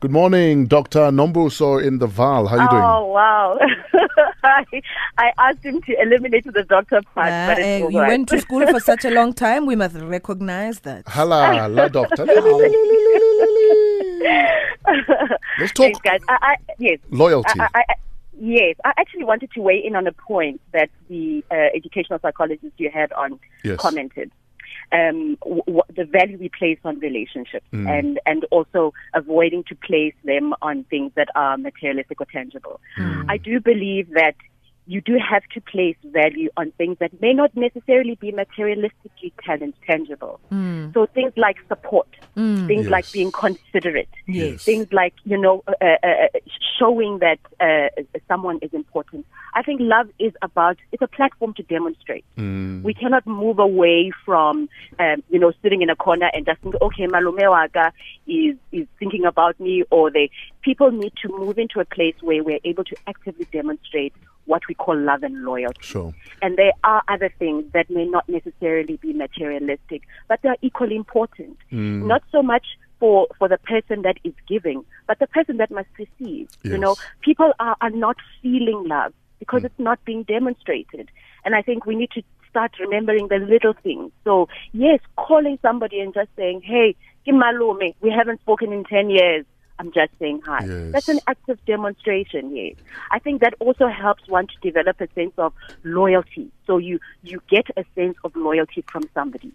Good 0.00 0.12
morning, 0.12 0.68
Dr. 0.68 1.10
Nombuso 1.10 1.82
in 1.84 1.98
the 1.98 2.06
Val. 2.06 2.46
How 2.46 2.56
are 2.58 2.62
you 2.62 2.70
doing? 2.70 2.82
Oh 2.84 3.06
wow! 3.06 3.58
I, 4.44 4.64
I 5.18 5.32
asked 5.38 5.64
him 5.64 5.82
to 5.82 6.00
eliminate 6.00 6.44
the 6.44 6.62
doctor 6.62 7.02
part, 7.16 7.32
Ah, 7.32 7.46
but 7.48 7.58
it's 7.58 7.82
all 7.82 7.90
you 7.90 7.98
right. 7.98 8.06
went 8.08 8.28
to 8.28 8.40
school 8.40 8.64
for 8.68 8.78
such 8.78 9.04
a 9.04 9.10
long 9.10 9.32
time. 9.44 9.66
We 9.66 9.74
must 9.74 9.96
recognize 9.96 10.78
that. 10.80 11.08
Hala, 11.08 11.66
la 11.68 11.88
doctor. 11.88 12.24
Let's 15.58 15.72
talk 15.72 15.86
Thanks, 15.86 16.00
guys. 16.00 16.20
I, 16.28 16.38
I, 16.40 16.56
yes, 16.78 17.00
loyalty. 17.10 17.58
I, 17.58 17.68
I, 17.74 17.84
I, 17.88 17.94
yes. 18.40 18.76
I 18.84 18.92
actually 18.98 19.24
wanted 19.24 19.50
to 19.52 19.60
weigh 19.60 19.82
in 19.84 19.94
on 19.96 20.06
a 20.06 20.12
point 20.12 20.60
that 20.72 20.90
the 21.08 21.44
uh, 21.50 21.54
educational 21.74 22.18
psychologist 22.20 22.72
you 22.78 22.90
had 22.90 23.12
on 23.12 23.38
Yes. 23.64 23.78
commented. 23.78 24.30
Um, 24.90 25.36
w- 25.42 25.62
w- 25.66 25.82
the 25.94 26.04
value 26.04 26.38
we 26.38 26.48
place 26.48 26.78
on 26.84 26.98
relationships, 27.00 27.66
Mm. 27.72 27.88
and 27.98 28.20
and 28.24 28.44
also 28.50 28.94
avoiding 29.14 29.64
to 29.64 29.74
place 29.74 30.14
them 30.24 30.54
on 30.62 30.84
things 30.84 31.12
that 31.14 31.28
are 31.34 31.58
materialistic 31.58 32.20
or 32.20 32.26
tangible. 32.32 32.80
Mm. 32.98 33.26
I 33.28 33.36
do 33.36 33.60
believe 33.60 34.08
that 34.10 34.34
you 34.88 35.00
do 35.02 35.18
have 35.18 35.42
to 35.54 35.60
place 35.60 35.96
value 36.04 36.48
on 36.56 36.72
things 36.78 36.96
that 36.98 37.12
may 37.20 37.34
not 37.34 37.54
necessarily 37.54 38.14
be 38.14 38.32
materialistically 38.32 39.32
talent 39.44 39.74
tangible. 39.86 40.40
So 40.94 41.04
things 41.14 41.32
like 41.36 41.56
support, 41.68 42.08
things 42.34 42.84
Yes. 42.86 42.90
like 42.96 43.12
being 43.12 43.30
considerate, 43.30 44.08
Yes. 44.26 44.62
things 44.64 44.86
like 44.92 45.12
you 45.24 45.36
know 45.44 45.62
uh, 45.68 45.72
uh, 45.84 46.06
uh, 46.06 46.38
showing 46.78 47.18
that 47.18 47.38
uh, 47.60 47.88
someone 48.26 48.58
is 48.62 48.72
important. 48.72 49.26
I 49.54 49.62
think 49.62 49.80
love 49.82 50.08
is 50.18 50.32
about 50.40 50.78
it's 50.92 51.02
a 51.02 51.06
platform 51.18 51.52
to 51.54 51.62
demonstrate. 51.64 52.24
Mm. 52.38 52.82
We 52.82 52.94
cannot 52.94 53.26
move 53.26 53.58
away 53.58 54.10
from 54.24 54.68
um, 54.98 55.22
you 55.28 55.38
know 55.38 55.52
sitting 55.62 55.82
in 55.82 55.90
a 55.90 55.96
corner 55.96 56.30
and 56.32 56.46
just 56.46 56.60
think, 56.62 56.76
okay, 56.80 57.06
malume 57.06 57.46
waka 57.50 57.92
is 58.26 58.56
is 58.72 58.86
thinking 58.98 59.24
about 59.26 59.60
me, 59.60 59.84
or 59.90 60.10
they 60.10 60.30
people 60.62 60.90
need 60.90 61.12
to 61.22 61.28
move 61.28 61.58
into 61.58 61.78
a 61.80 61.84
place 61.84 62.14
where 62.22 62.42
we're 62.42 62.60
able 62.64 62.84
to 62.84 62.96
actively 63.06 63.46
demonstrate 63.52 64.14
what 64.48 64.62
we 64.66 64.74
call 64.74 64.98
love 64.98 65.22
and 65.22 65.44
loyalty. 65.44 65.80
Sure. 65.82 66.14
And 66.42 66.56
there 66.56 66.72
are 66.82 67.02
other 67.06 67.30
things 67.38 67.64
that 67.74 67.88
may 67.90 68.06
not 68.06 68.28
necessarily 68.28 68.96
be 68.96 69.12
materialistic, 69.12 70.02
but 70.26 70.40
they're 70.42 70.56
equally 70.62 70.96
important. 70.96 71.58
Mm. 71.70 72.06
Not 72.06 72.22
so 72.32 72.42
much 72.42 72.66
for, 72.98 73.28
for 73.38 73.48
the 73.48 73.58
person 73.58 74.02
that 74.02 74.16
is 74.24 74.32
giving, 74.48 74.84
but 75.06 75.18
the 75.18 75.26
person 75.26 75.58
that 75.58 75.70
must 75.70 75.88
receive. 75.98 76.48
You 76.64 76.78
know, 76.78 76.96
people 77.20 77.52
are, 77.60 77.76
are 77.80 77.90
not 77.90 78.16
feeling 78.42 78.84
love 78.88 79.12
because 79.38 79.62
mm. 79.62 79.66
it's 79.66 79.78
not 79.78 80.02
being 80.04 80.22
demonstrated. 80.22 81.10
And 81.44 81.54
I 81.54 81.62
think 81.62 81.84
we 81.84 81.94
need 81.94 82.10
to 82.12 82.22
start 82.48 82.72
remembering 82.80 83.28
the 83.28 83.36
little 83.36 83.74
things. 83.82 84.10
So, 84.24 84.48
yes, 84.72 85.00
calling 85.16 85.58
somebody 85.60 86.00
and 86.00 86.14
just 86.14 86.30
saying, 86.36 86.62
hey, 86.62 86.96
Kimalume, 87.26 87.94
we 88.00 88.10
haven't 88.10 88.40
spoken 88.40 88.72
in 88.72 88.84
10 88.84 89.10
years. 89.10 89.44
I'm 89.78 89.92
just 89.92 90.10
saying 90.18 90.42
hi. 90.44 90.64
Yes. 90.64 90.92
That's 90.92 91.08
an 91.08 91.20
act 91.26 91.48
of 91.48 91.64
demonstration, 91.64 92.54
yes. 92.54 92.74
I 93.10 93.18
think 93.18 93.40
that 93.40 93.54
also 93.60 93.86
helps 93.88 94.28
one 94.28 94.46
to 94.48 94.54
develop 94.60 95.00
a 95.00 95.08
sense 95.14 95.32
of 95.38 95.52
loyalty. 95.84 96.50
So 96.66 96.78
you, 96.78 96.98
you 97.22 97.40
get 97.48 97.66
a 97.76 97.84
sense 97.94 98.16
of 98.24 98.34
loyalty 98.34 98.84
from 98.90 99.04
somebody. 99.14 99.52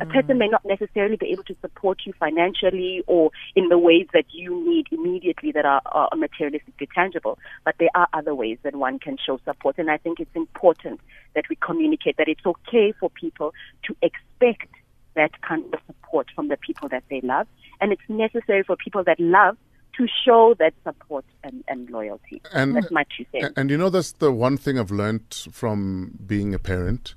A 0.00 0.06
person 0.06 0.36
mm. 0.36 0.38
may 0.38 0.48
not 0.48 0.64
necessarily 0.64 1.16
be 1.16 1.26
able 1.26 1.44
to 1.44 1.56
support 1.60 2.00
you 2.06 2.14
financially 2.14 3.04
or 3.06 3.30
in 3.54 3.68
the 3.68 3.76
ways 3.76 4.06
that 4.14 4.24
you 4.30 4.66
need 4.66 4.86
immediately 4.90 5.52
that 5.52 5.66
are, 5.66 5.82
are 5.84 6.08
materialistically 6.12 6.88
tangible, 6.94 7.38
but 7.66 7.74
there 7.78 7.90
are 7.94 8.08
other 8.14 8.34
ways 8.34 8.56
that 8.62 8.74
one 8.74 8.98
can 8.98 9.18
show 9.18 9.38
support. 9.44 9.76
And 9.76 9.90
I 9.90 9.98
think 9.98 10.20
it's 10.20 10.34
important 10.34 11.00
that 11.34 11.50
we 11.50 11.56
communicate 11.56 12.16
that 12.16 12.28
it's 12.28 12.46
okay 12.46 12.92
for 12.98 13.10
people 13.10 13.52
to 13.84 13.96
expect 14.00 14.73
that 15.16 15.40
kind 15.42 15.64
of 15.72 15.80
support 15.86 16.28
from 16.34 16.48
the 16.48 16.56
people 16.56 16.88
that 16.88 17.04
they 17.10 17.20
love. 17.22 17.46
And 17.80 17.92
it's 17.92 18.02
necessary 18.08 18.62
for 18.62 18.76
people 18.76 19.04
that 19.04 19.18
love 19.20 19.56
to 19.96 20.06
show 20.24 20.54
that 20.58 20.74
support 20.82 21.24
and, 21.44 21.62
and 21.68 21.88
loyalty. 21.90 22.42
And- 22.52 22.74
That's 22.76 22.90
my 22.90 23.04
two 23.16 23.24
cents. 23.32 23.54
And 23.56 23.70
you 23.70 23.78
know, 23.78 23.90
that's 23.90 24.12
the 24.12 24.32
one 24.32 24.56
thing 24.56 24.78
I've 24.78 24.90
learned 24.90 25.46
from 25.52 26.18
being 26.26 26.54
a 26.54 26.58
parent 26.58 27.14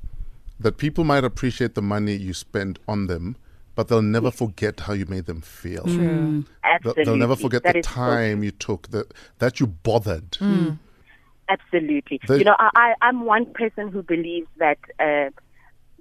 that 0.59 0.77
people 0.77 1.03
might 1.03 1.23
appreciate 1.23 1.75
the 1.75 1.81
money 1.81 2.15
you 2.15 2.33
spend 2.33 2.79
on 2.87 3.07
them, 3.07 3.35
but 3.75 3.87
they'll 3.87 4.01
never 4.01 4.31
forget 4.31 4.79
how 4.81 4.93
you 4.93 5.05
made 5.05 5.25
them 5.25 5.41
feel. 5.41 5.83
Mm. 5.83 6.45
They'll, 6.45 6.45
Absolutely. 6.63 7.03
they'll 7.05 7.15
never 7.15 7.35
forget 7.35 7.63
That 7.63 7.73
the 7.73 7.79
is 7.79 7.85
so 7.85 7.91
time 7.93 8.43
you 8.43 8.51
took, 8.51 8.89
that, 8.89 9.11
that 9.39 9.59
you 9.59 9.67
bothered. 9.67 10.31
Mm. 10.31 10.57
Mm. 10.65 10.77
Absolutely. 11.49 12.19
The- 12.27 12.39
you 12.39 12.43
know, 12.43 12.55
I, 12.59 12.69
I, 12.75 12.93
I'm 13.01 13.25
one 13.25 13.45
person 13.53 13.89
who 13.89 14.01
believes 14.03 14.47
that 14.57 14.77
uh, 14.99 15.29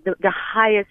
the, 0.04 0.14
the 0.20 0.30
highest 0.30 0.88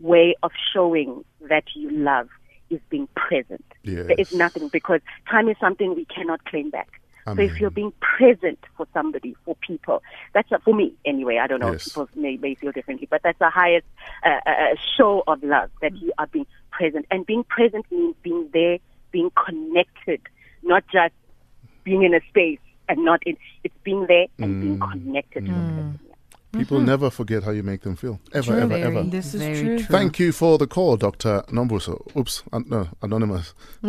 way 0.00 0.34
of 0.42 0.52
showing 0.72 1.24
that 1.48 1.64
you 1.74 1.90
love 1.90 2.28
is 2.70 2.80
being 2.90 3.08
present. 3.14 3.64
There 4.06 4.16
is 4.18 4.26
nothing 4.32 4.68
because 4.68 5.00
time 5.30 5.48
is 5.48 5.56
something 5.60 5.94
we 5.94 6.04
cannot 6.06 6.44
claim 6.44 6.70
back. 6.70 6.88
So 7.34 7.42
if 7.42 7.60
you're 7.60 7.70
being 7.70 7.92
present 8.00 8.60
for 8.76 8.86
somebody, 8.94 9.34
for 9.44 9.56
people, 9.56 10.00
that's 10.32 10.50
a, 10.52 10.60
for 10.60 10.72
me 10.72 10.94
anyway. 11.04 11.38
I 11.42 11.48
don't 11.48 11.58
know. 11.58 11.72
Yes. 11.72 11.82
People 11.82 12.08
may, 12.14 12.36
may 12.36 12.54
feel 12.54 12.70
differently, 12.70 13.08
but 13.10 13.20
that's 13.24 13.38
the 13.40 13.50
highest 13.50 13.84
uh, 14.24 14.38
uh, 14.46 14.50
uh, 14.50 14.74
show 14.96 15.24
of 15.26 15.42
love 15.42 15.70
that 15.82 15.96
you 16.00 16.12
are 16.18 16.28
being 16.28 16.46
present. 16.70 17.04
And 17.10 17.26
being 17.26 17.42
present 17.42 17.84
means 17.90 18.14
being 18.22 18.48
there, 18.52 18.78
being 19.10 19.30
connected, 19.44 20.20
not 20.62 20.84
just 20.92 21.14
being 21.82 22.04
in 22.04 22.14
a 22.14 22.20
space 22.28 22.60
and 22.88 23.04
not 23.04 23.22
in. 23.26 23.36
It's 23.64 23.74
being 23.82 24.06
there 24.06 24.26
and 24.38 24.60
being 24.60 24.78
Mm. 24.78 24.92
connected 24.92 25.46
to 25.46 25.52
the 26.58 26.64
person. 26.64 26.76
People 26.76 26.80
never 26.80 27.10
forget 27.10 27.42
how 27.44 27.50
you 27.52 27.62
make 27.62 27.82
them 27.82 27.96
feel. 27.96 28.18
Ever, 28.32 28.54
ever, 28.56 28.66
Very, 28.68 28.82
ever. 28.82 29.02
This 29.04 29.34
is 29.34 29.40
very 29.40 29.78
true. 29.78 29.78
Thank 29.86 30.18
you 30.18 30.32
for 30.32 30.58
the 30.58 30.66
call, 30.66 30.96
Dr. 30.96 31.42
Nombuso. 31.48 32.00
Oops, 32.16 32.42
an- 32.52 32.64
no, 32.68 32.88
anonymous. 33.02 33.54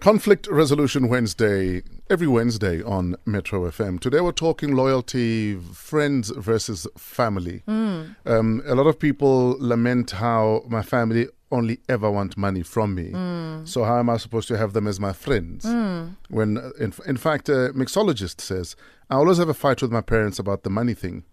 Conflict 0.00 0.46
Resolution 0.48 1.08
Wednesday, 1.08 1.82
every 2.08 2.28
Wednesday 2.28 2.80
on 2.84 3.16
Metro 3.26 3.68
FM. 3.68 3.98
Today 3.98 4.20
we're 4.20 4.30
talking 4.30 4.76
loyalty, 4.76 5.56
friends 5.56 6.30
versus 6.30 6.86
family. 6.96 7.64
Um, 7.66 8.62
a 8.64 8.76
lot 8.76 8.86
of 8.86 8.98
people 9.00 9.56
lament 9.58 10.12
how 10.12 10.62
my 10.68 10.82
family 10.82 11.26
only 11.50 11.80
ever 11.88 12.08
want 12.10 12.36
money 12.36 12.62
from 12.62 12.94
me. 12.94 13.10
So 13.66 13.82
how 13.82 13.98
am 13.98 14.08
I 14.08 14.18
supposed 14.18 14.46
to 14.48 14.56
have 14.56 14.72
them 14.72 14.86
as 14.86 15.00
my 15.00 15.12
friends? 15.12 15.64
When, 16.28 16.58
uh, 16.58 16.70
in, 16.78 16.92
in 17.06 17.16
fact, 17.16 17.48
a 17.48 17.72
mixologist 17.74 18.40
says, 18.40 18.76
I 19.10 19.14
always 19.14 19.38
have 19.38 19.48
a 19.48 19.54
fight 19.54 19.80
with 19.80 19.90
my 19.90 20.00
parents 20.02 20.38
about 20.38 20.62
the 20.62 20.70
money 20.70 20.94
thing. 20.94 21.24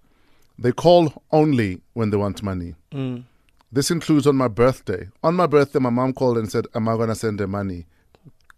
They 0.58 0.72
call 0.72 1.24
only 1.32 1.82
when 1.94 2.10
they 2.10 2.18
want 2.18 2.42
money. 2.42 2.76
Mm. 2.94 3.24
This 3.72 3.92
includes 3.92 4.26
on 4.26 4.38
my 4.38 4.48
birthday. 4.48 5.10
On 5.22 5.36
my 5.36 5.48
birthday, 5.48 5.80
my 5.80 5.90
mom 5.90 6.14
called 6.14 6.38
and 6.38 6.50
said, 6.50 6.66
Am 6.74 6.88
I 6.88 6.96
going 6.96 7.10
to 7.10 7.16
send 7.16 7.40
her 7.42 7.48
money? 7.48 7.88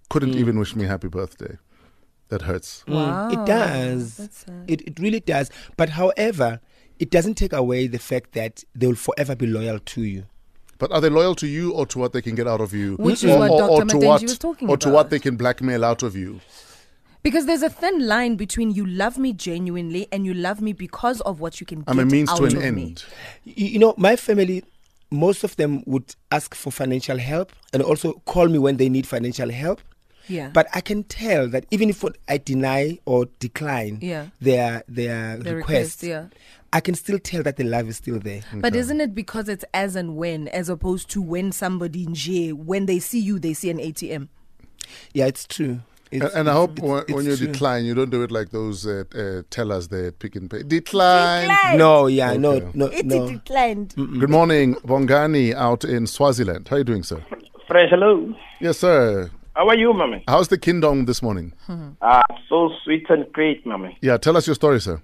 Couldn't 0.09 0.33
mm. 0.33 0.37
even 0.39 0.59
wish 0.59 0.75
me 0.75 0.85
happy 0.85 1.07
birthday. 1.07 1.57
That 2.29 2.43
hurts. 2.43 2.83
Mm. 2.87 2.93
Wow. 2.93 3.29
It 3.31 3.45
does. 3.47 4.45
It, 4.67 4.81
it 4.81 4.99
really 4.99 5.21
does. 5.21 5.49
But 5.75 5.89
however, 5.89 6.59
it 6.99 7.09
doesn't 7.09 7.35
take 7.35 7.53
away 7.53 7.87
the 7.87 7.99
fact 7.99 8.33
that 8.33 8.63
they 8.75 8.85
will 8.85 8.95
forever 8.95 9.35
be 9.35 9.47
loyal 9.47 9.79
to 9.79 10.01
you. 10.03 10.25
But 10.77 10.91
are 10.91 11.01
they 11.01 11.09
loyal 11.09 11.33
to 11.35 11.47
you 11.47 11.73
or 11.73 11.87
to 11.87 11.97
what 11.97 12.13
they 12.13 12.21
can 12.21 12.35
get 12.35 12.47
out 12.47 12.61
of 12.61 12.73
you? 12.73 12.97
Which 12.97 13.23
or, 13.23 13.27
is 13.29 13.35
what 13.37 13.49
or, 13.49 13.63
or 13.63 13.79
to 13.85 13.85
Matentjie 13.95 14.05
what, 14.05 14.21
was 14.21 14.37
talking 14.37 14.69
Or 14.69 14.77
to 14.77 14.89
what 14.89 15.09
they 15.09 15.17
can 15.17 15.35
blackmail 15.35 15.83
out 15.83 16.03
of 16.03 16.15
you? 16.15 16.39
Because 17.27 17.45
there's 17.45 17.61
a 17.61 17.69
thin 17.69 18.07
line 18.07 18.35
between 18.37 18.71
you 18.71 18.85
love 18.85 19.17
me 19.17 19.33
genuinely 19.33 20.07
and 20.13 20.25
you 20.25 20.33
love 20.33 20.61
me 20.61 20.71
because 20.71 21.19
of 21.21 21.41
what 21.41 21.59
you 21.59 21.65
can 21.67 21.83
I'm 21.85 21.99
a 21.99 22.05
means 22.05 22.29
out 22.29 22.37
to 22.37 22.45
an 22.45 22.55
of 22.55 22.63
end. 22.63 22.75
me. 22.77 22.95
You, 23.43 23.67
you 23.67 23.79
know, 23.79 23.93
my 23.97 24.15
family, 24.15 24.63
most 25.11 25.43
of 25.43 25.53
them 25.57 25.83
would 25.85 26.15
ask 26.31 26.55
for 26.55 26.71
financial 26.71 27.17
help 27.17 27.51
and 27.73 27.83
also 27.83 28.13
call 28.25 28.47
me 28.47 28.57
when 28.59 28.77
they 28.77 28.87
need 28.87 29.05
financial 29.05 29.49
help. 29.51 29.81
Yeah. 30.29 30.51
But 30.53 30.67
I 30.73 30.79
can 30.79 31.03
tell 31.03 31.49
that 31.49 31.65
even 31.69 31.89
if 31.89 32.01
I 32.29 32.37
deny 32.37 32.97
or 33.03 33.25
decline 33.39 33.99
Yeah. 34.01 34.27
their 34.39 34.83
their 34.87 35.35
The 35.35 35.55
request, 35.57 36.01
request, 36.01 36.03
yeah. 36.03 36.25
I 36.71 36.79
can 36.79 36.95
still 36.95 37.19
tell 37.19 37.43
that 37.43 37.57
the 37.57 37.65
love 37.65 37.89
is 37.89 37.97
still 37.97 38.19
there. 38.19 38.41
But 38.53 38.73
isn't 38.73 39.01
it 39.01 39.13
because 39.13 39.49
it's 39.49 39.65
as 39.73 39.97
and 39.97 40.15
when, 40.15 40.47
as 40.47 40.69
opposed 40.69 41.09
to 41.09 41.21
when 41.21 41.51
somebody 41.51 42.03
in 42.05 42.13
jail, 42.13 42.55
when 42.55 42.85
they 42.85 42.99
see 42.99 43.19
you, 43.19 43.37
they 43.37 43.53
see 43.53 43.69
an 43.69 43.79
ATM? 43.79 44.29
Yeah, 45.13 45.25
it's 45.25 45.45
true. 45.45 45.81
And, 46.11 46.23
It's- 46.23 46.35
and 46.35 46.49
I 46.49 46.53
hope 46.53 46.71
it's- 46.77 46.89
when, 46.89 46.99
it's 47.03 47.13
when 47.13 47.25
you 47.25 47.35
true. 47.35 47.47
decline, 47.47 47.85
you 47.85 47.93
don't 47.93 48.09
do 48.09 48.23
it 48.23 48.31
like 48.31 48.49
those 48.51 48.85
uh, 48.87 49.03
uh, 49.15 49.41
tellers 49.49 49.89
there 49.89 50.07
at 50.07 50.19
Pick 50.19 50.35
n 50.35 50.47
Pay. 50.47 50.63
Decline. 50.63 51.77
No, 51.77 52.07
yeah, 52.07 52.33
no, 52.33 52.51
Okay. 52.53 52.67
no, 52.73 52.85
It 52.87 53.05
no. 53.05 53.27
declined. 53.29 53.93
Good 53.95 54.29
morning, 54.29 54.75
Bongani 54.85 55.53
out 55.53 55.83
in 55.83 56.07
Swaziland. 56.07 56.67
How 56.69 56.75
are 56.75 56.79
you 56.79 56.85
doing, 56.85 57.03
sir? 57.03 57.21
Fresh, 57.67 57.89
hello. 57.89 58.33
Yes, 58.61 58.77
sir. 58.79 59.29
How 59.55 59.67
are 59.67 59.77
you, 59.77 59.91
mommy? 59.93 60.23
How's 60.27 60.47
the 60.47 60.57
kingdom 60.57 61.05
this 61.05 61.21
morning? 61.21 61.51
Ah, 62.01 62.21
so 62.47 62.71
sweet 62.83 63.05
and 63.09 63.25
great, 63.33 63.65
mommy. 63.65 63.97
Yeah, 64.01 64.17
tell 64.17 64.37
us 64.37 64.47
your 64.47 64.55
story, 64.55 64.79
sir. 64.79 65.01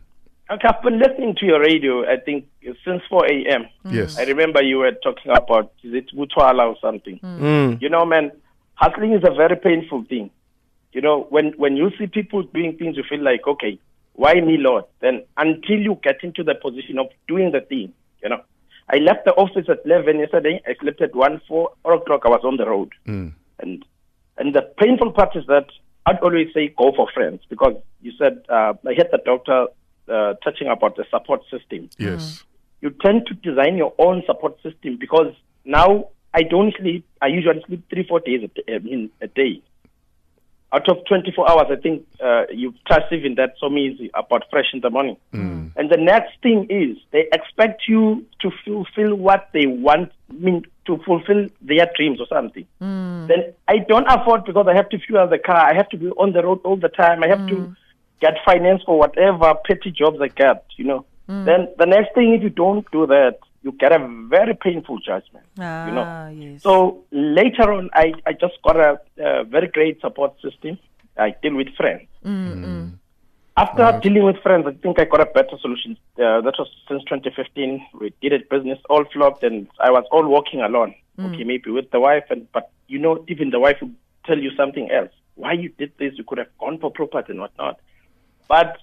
Okay, 0.52 0.68
I've 0.68 0.84
been 0.84 1.00
listening 1.00 1.36
to 1.40 1.46
your 1.46 1.60
radio, 1.60 2.04
I 2.10 2.18
think, 2.18 2.46
since 2.86 3.02
4 3.10 3.26
a.m. 3.26 3.66
Yes. 3.90 4.18
I 4.20 4.24
remember 4.26 4.62
you 4.62 4.78
were 4.78 4.92
talking 5.04 5.32
about, 5.32 5.72
is 5.84 5.94
it 5.96 6.12
Butwala 6.16 6.68
or 6.68 6.76
something? 6.80 7.20
Mm. 7.24 7.82
You 7.82 7.90
know, 7.90 8.06
man, 8.06 8.32
hustling 8.76 9.14
is 9.14 9.24
a 9.26 9.34
very 9.34 9.56
painful 9.56 10.04
thing. 10.08 10.30
You 10.94 11.02
know, 11.02 11.28
when, 11.30 11.54
when 11.58 11.76
you 11.76 11.92
see 11.98 12.08
people 12.08 12.44
doing 12.44 12.78
things, 12.78 12.96
you 12.98 13.04
feel 13.10 13.24
like, 13.24 13.46
okay, 13.48 13.80
why 14.14 14.36
me, 14.36 14.58
Lord? 14.58 14.86
Then 15.02 15.24
until 15.38 15.80
you 15.80 16.00
get 16.04 16.24
into 16.24 16.44
the 16.44 16.56
position 16.56 17.00
of 17.00 17.08
doing 17.28 17.52
the 17.52 17.62
thing, 17.62 17.94
you 18.22 18.30
know. 18.30 18.42
I 18.90 18.98
left 18.98 19.24
the 19.26 19.32
office 19.32 19.66
at 19.70 19.80
11 19.86 20.20
yesterday. 20.20 20.62
I 20.68 20.76
slept 20.80 21.02
at 21.02 21.16
1, 21.16 21.42
4, 21.48 21.72
4 21.84 21.94
o'clock. 21.94 22.22
I 22.26 22.30
was 22.30 22.42
on 22.44 22.58
the 22.58 22.68
road. 22.68 22.92
Mm. 23.08 23.34
And 23.60 23.86
and 24.38 24.54
the 24.54 24.62
painful 24.78 25.12
part 25.12 25.36
is 25.36 25.46
that 25.48 25.68
I'd 26.06 26.20
always 26.20 26.54
say 26.54 26.68
go 26.78 26.92
for 26.96 27.08
friends 27.14 27.42
because 27.50 27.76
you 28.02 28.12
said 28.18 28.44
uh, 28.50 28.74
I 28.86 28.94
heard 28.94 29.10
the 29.12 29.22
doctor 29.24 29.68
uh, 30.10 30.34
touching 30.44 30.68
about 30.68 30.98
the 30.98 31.06
support 31.10 31.44
system. 31.50 31.90
Yes. 31.98 32.44
You 32.82 32.90
tend 32.90 33.28
to 33.28 33.34
design 33.36 33.78
your 33.78 33.94
own 34.00 34.24
support 34.26 34.62
system 34.62 34.98
because 35.00 35.34
now 35.64 36.10
I 36.34 36.42
don't 36.44 36.76
sleep. 36.78 37.06
I 37.22 37.28
usually 37.28 37.64
sleep 37.66 37.90
three 37.90 38.06
four 38.06 38.20
days 38.20 38.44
a, 38.44 38.48
d- 38.48 38.64
I 38.76 38.80
mean, 38.80 39.12
a 39.22 39.28
day. 39.28 39.62
Out 40.74 40.90
of 40.90 41.06
24 41.08 41.52
hours, 41.52 41.68
I 41.70 41.76
think 41.76 42.08
uh, 42.24 42.46
you 42.52 42.74
touched 42.90 43.14
even 43.14 43.36
that 43.36 43.54
so 43.60 43.70
means 43.70 44.00
about 44.16 44.44
fresh 44.50 44.66
in 44.74 44.80
the 44.82 44.90
morning. 44.90 45.18
Mm. 45.32 45.72
And 45.76 45.90
the 45.90 45.98
next 45.98 46.32
thing 46.42 46.66
is 46.70 46.98
they 47.12 47.26
expect 47.32 47.84
you 47.88 48.26
to 48.42 48.50
fulfill 48.66 49.16
what 49.16 49.50
they 49.54 49.68
want, 49.68 50.12
I 50.32 50.34
mean, 50.34 50.66
to 50.88 50.98
fulfill 51.06 51.48
their 51.62 51.90
dreams 51.96 52.20
or 52.20 52.26
something. 52.28 52.66
Then 53.28 53.54
I 53.68 53.78
don't 53.88 54.08
afford 54.08 54.46
because 54.46 54.66
I 54.68 54.76
have 54.76 54.90
to 54.90 54.98
fuel 54.98 55.28
the 55.28 55.38
car. 55.38 55.56
I 55.58 55.76
have 55.76 55.90
to 55.90 55.98
be 55.98 56.08
on 56.10 56.34
the 56.34 56.44
road 56.44 56.62
all 56.64 56.78
the 56.78 56.90
time. 56.90 57.24
I 57.24 57.28
have 57.28 57.48
to 57.50 57.76
get 58.20 58.34
finance 58.46 58.82
for 58.84 58.98
whatever 58.98 59.54
petty 59.66 59.92
jobs 59.92 60.18
I 60.22 60.30
get, 60.30 60.66
you 60.78 60.86
know. 60.86 61.06
Then 61.46 61.70
the 61.78 61.86
next 61.86 62.14
thing, 62.16 62.34
if 62.34 62.44
you 62.44 62.50
don't 62.50 62.90
do 62.92 63.06
that, 63.08 63.38
you 63.64 63.72
get 63.74 63.92
a 63.94 64.00
very 64.28 64.54
painful 64.56 65.00
judgment, 65.00 65.46
Ah, 65.60 65.86
you 65.88 65.94
know. 65.94 66.30
yes. 66.38 66.62
So 66.64 67.04
later 67.12 67.72
on, 67.72 67.90
I, 67.94 68.14
I 68.26 68.34
just 68.34 68.62
got 68.64 68.76
a, 68.78 69.00
a 69.18 69.44
very 69.46 69.68
great 69.68 70.02
support 70.02 70.34
system. 70.42 70.78
I 71.18 71.34
deal 71.42 71.56
with 71.56 71.70
friends. 71.76 72.08
After 73.56 74.00
dealing 74.02 74.24
with 74.24 74.38
friends, 74.42 74.66
I 74.68 74.72
think 74.82 75.00
I 75.00 75.06
got 75.06 75.22
a 75.22 75.26
better 75.28 75.58
solution. 75.62 75.96
Uh, 76.18 76.42
that 76.42 76.56
was 76.58 76.68
since 76.90 77.04
2015. 77.04 77.86
We 78.00 78.12
did 78.20 78.34
it 78.34 78.50
business 78.50 78.80
all 78.90 79.06
flopped, 79.14 79.44
and 79.44 79.68
I 79.80 79.92
was 79.92 80.06
all 80.12 80.28
walking 80.28 80.62
alone. 80.62 80.96
Okay, 81.20 81.44
maybe 81.44 81.70
with 81.70 81.92
the 81.92 82.00
wife, 82.00 82.24
and 82.32 82.52
but 82.52 82.72
you 82.88 82.98
know, 82.98 83.24
even 83.28 83.52
the 83.52 83.60
wife 83.60 83.78
would 83.82 83.94
tell 84.26 84.40
you 84.40 84.50
something 84.58 84.90
else. 84.90 85.12
Why 85.36 85.54
you 85.54 85.70
did 85.70 85.92
this? 86.00 86.14
You 86.18 86.24
could 86.24 86.40
have 86.40 86.48
gone 86.60 86.80
for 86.80 86.90
property 86.90 87.32
and 87.34 87.40
whatnot. 87.42 87.80
But 88.48 88.78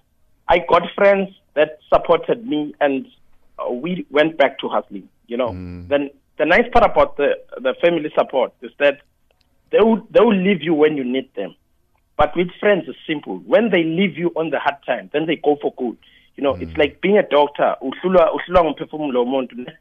I 0.48 0.60
got 0.60 0.82
friends 0.94 1.30
that 1.54 1.80
supported 1.92 2.46
me, 2.46 2.72
and 2.80 3.06
Uh, 3.60 3.72
we 3.72 4.06
went 4.10 4.38
back 4.38 4.58
to 4.60 4.68
hustling. 4.68 5.08
You 5.26 5.36
know, 5.36 5.50
mm. 5.50 5.88
then 5.88 6.10
the 6.38 6.46
nice 6.46 6.68
part 6.72 6.90
about 6.90 7.16
the 7.16 7.38
the 7.56 7.74
family 7.80 8.10
support 8.18 8.52
is 8.62 8.72
that 8.78 9.00
they 9.70 9.78
will 9.78 10.06
they 10.10 10.20
will 10.20 10.36
leave 10.36 10.62
you 10.62 10.74
when 10.74 10.96
you 10.96 11.04
need 11.04 11.32
them. 11.34 11.54
But 12.16 12.36
with 12.36 12.48
friends, 12.60 12.84
it's 12.86 12.98
simple. 13.06 13.38
When 13.38 13.70
they 13.70 13.82
leave 13.82 14.18
you 14.18 14.28
on 14.36 14.50
the 14.50 14.58
hard 14.58 14.76
time, 14.84 15.08
then 15.12 15.26
they 15.26 15.36
go 15.36 15.56
for 15.60 15.72
good. 15.78 15.96
You 16.36 16.44
know, 16.44 16.54
it's 16.54 16.72
mm. 16.72 16.78
like 16.78 17.00
being 17.00 17.16
a 17.18 17.22
doctor. 17.22 17.76
Uhlulwa 17.82 18.32
uhlulwa 18.32 18.64
ngumphefumulo 18.64 19.24
womuntu. 19.24 19.56
ne? 19.56 19.72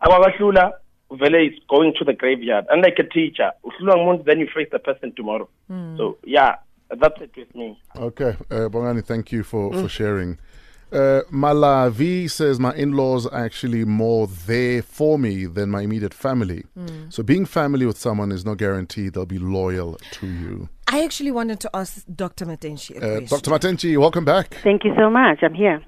Abakahlula, 0.00 0.72
vele 1.10 1.46
is 1.46 1.58
going 1.68 1.92
to 1.98 2.04
the 2.04 2.12
graveyard. 2.12 2.66
Unlike 2.70 2.98
a 2.98 3.04
teacher, 3.04 3.52
uhlulwa 3.64 3.96
ngumuntu, 3.96 4.24
then 4.24 4.40
you 4.40 4.48
face 4.54 4.68
the 4.72 4.78
person 4.78 5.12
tomorrow. 5.14 5.48
Mm. 5.70 5.96
So 5.96 6.18
yeah, 6.24 6.56
that's 6.90 7.20
it 7.20 7.30
with 7.36 7.54
me. 7.54 7.78
Okay, 7.96 8.36
uh, 8.50 8.68
Bongani, 8.68 9.04
thank 9.04 9.32
you 9.32 9.42
for, 9.42 9.72
for 9.72 9.88
sharing. 9.88 10.38
Uh, 10.92 11.22
Malavi 11.32 12.30
says 12.30 12.60
my 12.60 12.72
in-laws 12.74 13.26
are 13.26 13.44
actually 13.44 13.84
more 13.84 14.26
there 14.46 14.82
for 14.82 15.18
me 15.18 15.46
than 15.46 15.70
my 15.70 15.82
immediate 15.82 16.14
family. 16.14 16.64
So 17.08 17.22
being 17.22 17.46
family 17.46 17.84
with 17.86 17.98
someone 17.98 18.30
is 18.30 18.44
no 18.44 18.54
guarantee 18.54 19.08
they'll 19.08 19.26
be 19.26 19.38
loyal 19.38 19.98
to 20.12 20.26
you. 20.26 20.68
I 20.86 21.02
actually 21.02 21.32
wanted 21.32 21.58
to 21.60 21.70
ask 21.74 22.04
Dr. 22.14 22.46
Matentjie 22.46 22.94
a 22.94 22.98
Uh, 22.98 23.18
question. 23.18 23.38
Dr. 23.38 23.50
Matentjie, 23.50 23.96
welcome 23.98 24.24
back. 24.24 24.54
Thank 24.62 24.84
you 24.84 24.94
so 24.96 25.10
much. 25.10 25.38
I'm 25.42 25.54
here. 25.54 25.82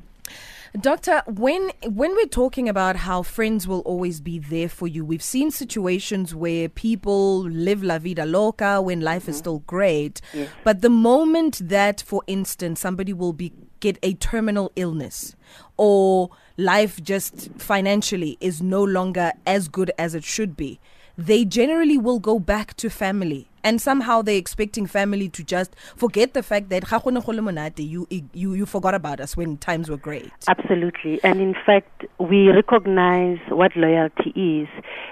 Doctor, 0.80 1.22
when 1.26 1.70
when 1.88 2.14
we're 2.14 2.26
talking 2.26 2.68
about 2.68 2.96
how 2.96 3.22
friends 3.22 3.66
will 3.66 3.80
always 3.80 4.20
be 4.20 4.38
there 4.38 4.68
for 4.68 4.86
you, 4.86 5.04
we've 5.06 5.22
seen 5.22 5.50
situations 5.50 6.34
where 6.34 6.68
people 6.68 7.40
live 7.44 7.82
la 7.82 7.98
vida 7.98 8.26
loca 8.26 8.82
when 8.82 9.00
life 9.00 9.26
is 9.28 9.38
still 9.38 9.60
great. 9.66 10.20
But 10.64 10.82
the 10.82 10.90
moment 10.90 11.66
that, 11.68 12.02
for 12.02 12.22
instance, 12.26 12.80
somebody 12.80 13.14
will 13.14 13.32
be 13.32 13.52
get 13.80 13.98
a 14.02 14.14
terminal 14.14 14.72
illness 14.76 15.36
or 15.76 16.30
life 16.56 17.02
just 17.02 17.50
financially 17.58 18.36
is 18.40 18.62
no 18.62 18.82
longer 18.82 19.32
as 19.46 19.68
good 19.68 19.90
as 19.98 20.14
it 20.14 20.24
should 20.24 20.56
be, 20.56 20.80
they 21.18 21.44
generally 21.44 21.98
will 21.98 22.18
go 22.18 22.38
back 22.38 22.74
to 22.74 22.90
family. 22.90 23.48
And 23.64 23.80
somehow 23.80 24.22
they're 24.22 24.36
expecting 24.36 24.86
family 24.86 25.28
to 25.30 25.42
just 25.42 25.74
forget 25.96 26.34
the 26.34 26.42
fact 26.42 26.68
that 26.68 26.84
"Ga 26.88 27.00
go 27.00 27.10
ne 27.10 27.20
go 27.20 27.32
le 27.32 27.42
monate, 27.42 27.80
you 27.80 28.06
you 28.32 28.54
you 28.54 28.64
forgot 28.64 28.94
about 28.94 29.18
us 29.20 29.36
when 29.36 29.56
times 29.56 29.90
were 29.90 29.96
great. 29.96 30.30
Absolutely. 30.46 31.18
And 31.24 31.40
in 31.40 31.54
fact, 31.66 32.04
we 32.20 32.48
recognize 32.48 33.38
what 33.48 33.74
loyalty 33.74 34.30
is 34.36 34.68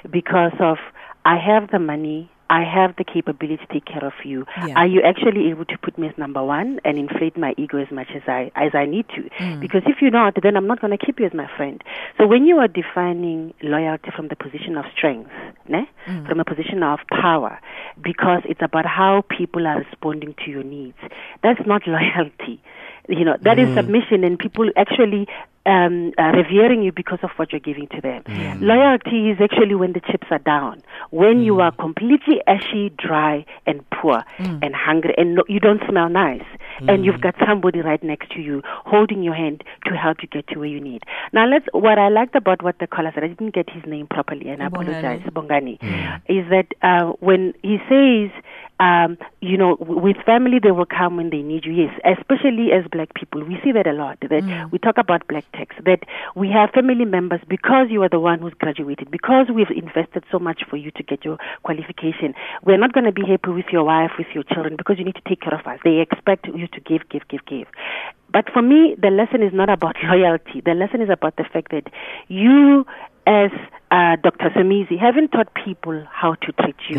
because 0.08 0.52
of 0.60 0.78
I 1.24 1.36
have 1.36 1.70
the 1.72 1.80
money, 1.80 2.30
I 2.54 2.62
have 2.62 2.94
the 2.96 3.04
capability 3.04 3.56
to 3.56 3.66
take 3.72 3.84
care 3.84 4.04
of 4.04 4.12
you. 4.24 4.44
Yeah. 4.64 4.74
Are 4.76 4.86
you 4.86 5.02
actually 5.02 5.50
able 5.50 5.64
to 5.64 5.76
put 5.76 5.98
me 5.98 6.06
as 6.06 6.16
number 6.16 6.42
one 6.42 6.78
and 6.84 6.98
inflate 6.98 7.36
my 7.36 7.52
ego 7.58 7.78
as 7.78 7.90
much 7.90 8.10
as 8.14 8.22
I 8.28 8.52
as 8.54 8.72
I 8.74 8.84
need 8.86 9.06
to? 9.16 9.22
Mm. 9.40 9.60
Because 9.60 9.82
if 9.86 9.96
you're 10.00 10.12
not, 10.12 10.34
then 10.40 10.56
I'm 10.56 10.68
not 10.68 10.80
going 10.80 10.96
to 10.96 11.04
keep 11.04 11.18
you 11.18 11.26
as 11.26 11.34
my 11.34 11.48
friend. 11.56 11.82
So 12.16 12.28
when 12.28 12.46
you 12.46 12.58
are 12.58 12.68
defining 12.68 13.54
loyalty 13.60 14.10
from 14.14 14.28
the 14.28 14.36
position 14.36 14.76
of 14.76 14.84
strength, 14.96 15.30
ne? 15.68 15.82
Mm. 16.06 16.28
from 16.28 16.38
a 16.38 16.44
position 16.44 16.84
of 16.84 17.00
power, 17.10 17.58
because 18.00 18.42
it's 18.44 18.62
about 18.62 18.86
how 18.86 19.24
people 19.36 19.66
are 19.66 19.78
responding 19.78 20.34
to 20.44 20.50
your 20.50 20.62
needs, 20.62 20.98
that's 21.42 21.66
not 21.66 21.82
loyalty. 21.88 22.62
You 23.08 23.24
know 23.24 23.36
that 23.42 23.58
is 23.58 23.74
submission, 23.74 24.24
and 24.24 24.38
people 24.38 24.70
actually 24.76 25.28
um, 25.66 26.12
uh, 26.18 26.32
revering 26.32 26.82
you 26.82 26.92
because 26.92 27.18
of 27.22 27.30
what 27.36 27.52
you're 27.52 27.60
giving 27.60 27.86
to 27.88 28.00
them. 28.00 28.22
Loyalty 28.60 29.30
is 29.30 29.38
actually 29.40 29.74
when 29.74 29.92
the 29.92 30.00
chips 30.00 30.26
are 30.30 30.38
down, 30.38 30.82
when 31.10 31.40
you 31.42 31.60
are 31.60 31.72
completely 31.72 32.40
ashy, 32.46 32.90
dry, 32.98 33.44
and 33.66 33.84
poor, 33.90 34.22
and 34.38 34.74
hungry, 34.74 35.14
and 35.16 35.36
no, 35.36 35.44
you 35.48 35.60
don't 35.60 35.82
smell 35.88 36.08
nice, 36.08 36.44
and 36.88 37.04
you've 37.04 37.20
got 37.20 37.34
somebody 37.46 37.80
right 37.80 38.02
next 38.02 38.30
to 38.32 38.40
you 38.40 38.62
holding 38.64 39.22
your 39.22 39.34
hand 39.34 39.62
to 39.86 39.94
help 39.96 40.18
you 40.22 40.28
get 40.28 40.46
to 40.48 40.58
where 40.58 40.68
you 40.68 40.80
need. 40.80 41.02
Now, 41.32 41.46
let's. 41.46 41.66
What 41.72 41.98
I 41.98 42.08
liked 42.08 42.34
about 42.34 42.62
what 42.62 42.78
the 42.78 42.86
caller 42.86 43.10
said, 43.14 43.24
I 43.24 43.28
didn't 43.28 43.54
get 43.54 43.68
his 43.70 43.84
name 43.86 44.06
properly, 44.06 44.48
and 44.48 44.62
I 44.62 44.68
Bongani. 44.68 44.88
apologize, 44.98 45.22
Bongani, 45.32 45.74
is 46.28 46.48
that 46.50 46.66
uh, 46.82 47.12
when 47.20 47.54
he 47.62 47.78
says 47.88 48.30
um, 48.80 49.16
you 49.40 49.56
know, 49.56 49.76
w- 49.76 50.00
with 50.00 50.16
family 50.26 50.58
they 50.62 50.72
will 50.72 50.86
come 50.86 51.16
when 51.16 51.30
they 51.30 51.42
need 51.42 51.64
you. 51.64 51.72
Yes, 51.72 51.94
especially 52.04 52.72
as 52.72 52.84
black 52.90 53.14
people, 53.14 53.42
we 53.44 53.58
see 53.62 53.72
that 53.72 53.86
a 53.86 53.92
lot. 53.92 54.18
That 54.20 54.42
we 54.72 54.78
talk 54.78 54.98
about 54.98 55.26
black 55.28 55.44
tax. 55.52 55.76
That 55.84 56.00
we 56.34 56.48
have 56.50 56.70
family 56.70 57.04
members 57.04 57.40
because 57.48 57.86
you 57.90 58.02
are 58.02 58.08
the 58.08 58.18
one 58.18 58.40
who's 58.40 58.54
graduated, 58.54 59.10
because 59.10 59.46
we've 59.54 59.70
invested 59.70 60.24
so 60.30 60.38
much 60.38 60.62
for 60.68 60.76
you 60.76 60.90
to 60.92 61.02
get 61.02 61.24
your 61.24 61.38
qualification. 61.62 62.34
We're 62.64 62.78
not 62.78 62.92
going 62.92 63.04
to 63.04 63.12
be 63.12 63.22
happy 63.26 63.50
with 63.50 63.66
your 63.70 63.84
wife, 63.84 64.12
with 64.18 64.28
your 64.34 64.44
children, 64.44 64.76
because 64.76 64.98
you 64.98 65.04
need 65.04 65.16
to 65.16 65.28
take 65.28 65.40
care 65.40 65.54
of 65.54 65.66
us. 65.66 65.78
They 65.84 66.00
expect 66.00 66.46
you 66.46 66.66
to 66.66 66.80
give, 66.80 67.08
give, 67.10 67.26
give, 67.28 67.44
give. 67.46 67.68
But 68.32 68.50
for 68.52 68.62
me, 68.62 68.96
the 69.00 69.10
lesson 69.10 69.42
is 69.42 69.52
not 69.54 69.70
about 69.70 69.94
loyalty. 70.04 70.60
The 70.64 70.74
lesson 70.74 71.00
is 71.00 71.10
about 71.10 71.36
the 71.36 71.44
fact 71.44 71.70
that 71.70 71.84
you, 72.26 72.84
as 73.26 73.50
uh, 73.92 74.16
Dr. 74.20 74.50
Somizi, 74.50 74.98
haven't 74.98 75.28
taught 75.28 75.54
people 75.54 76.04
how 76.10 76.34
to 76.34 76.52
treat 76.60 76.76
you. 76.88 76.98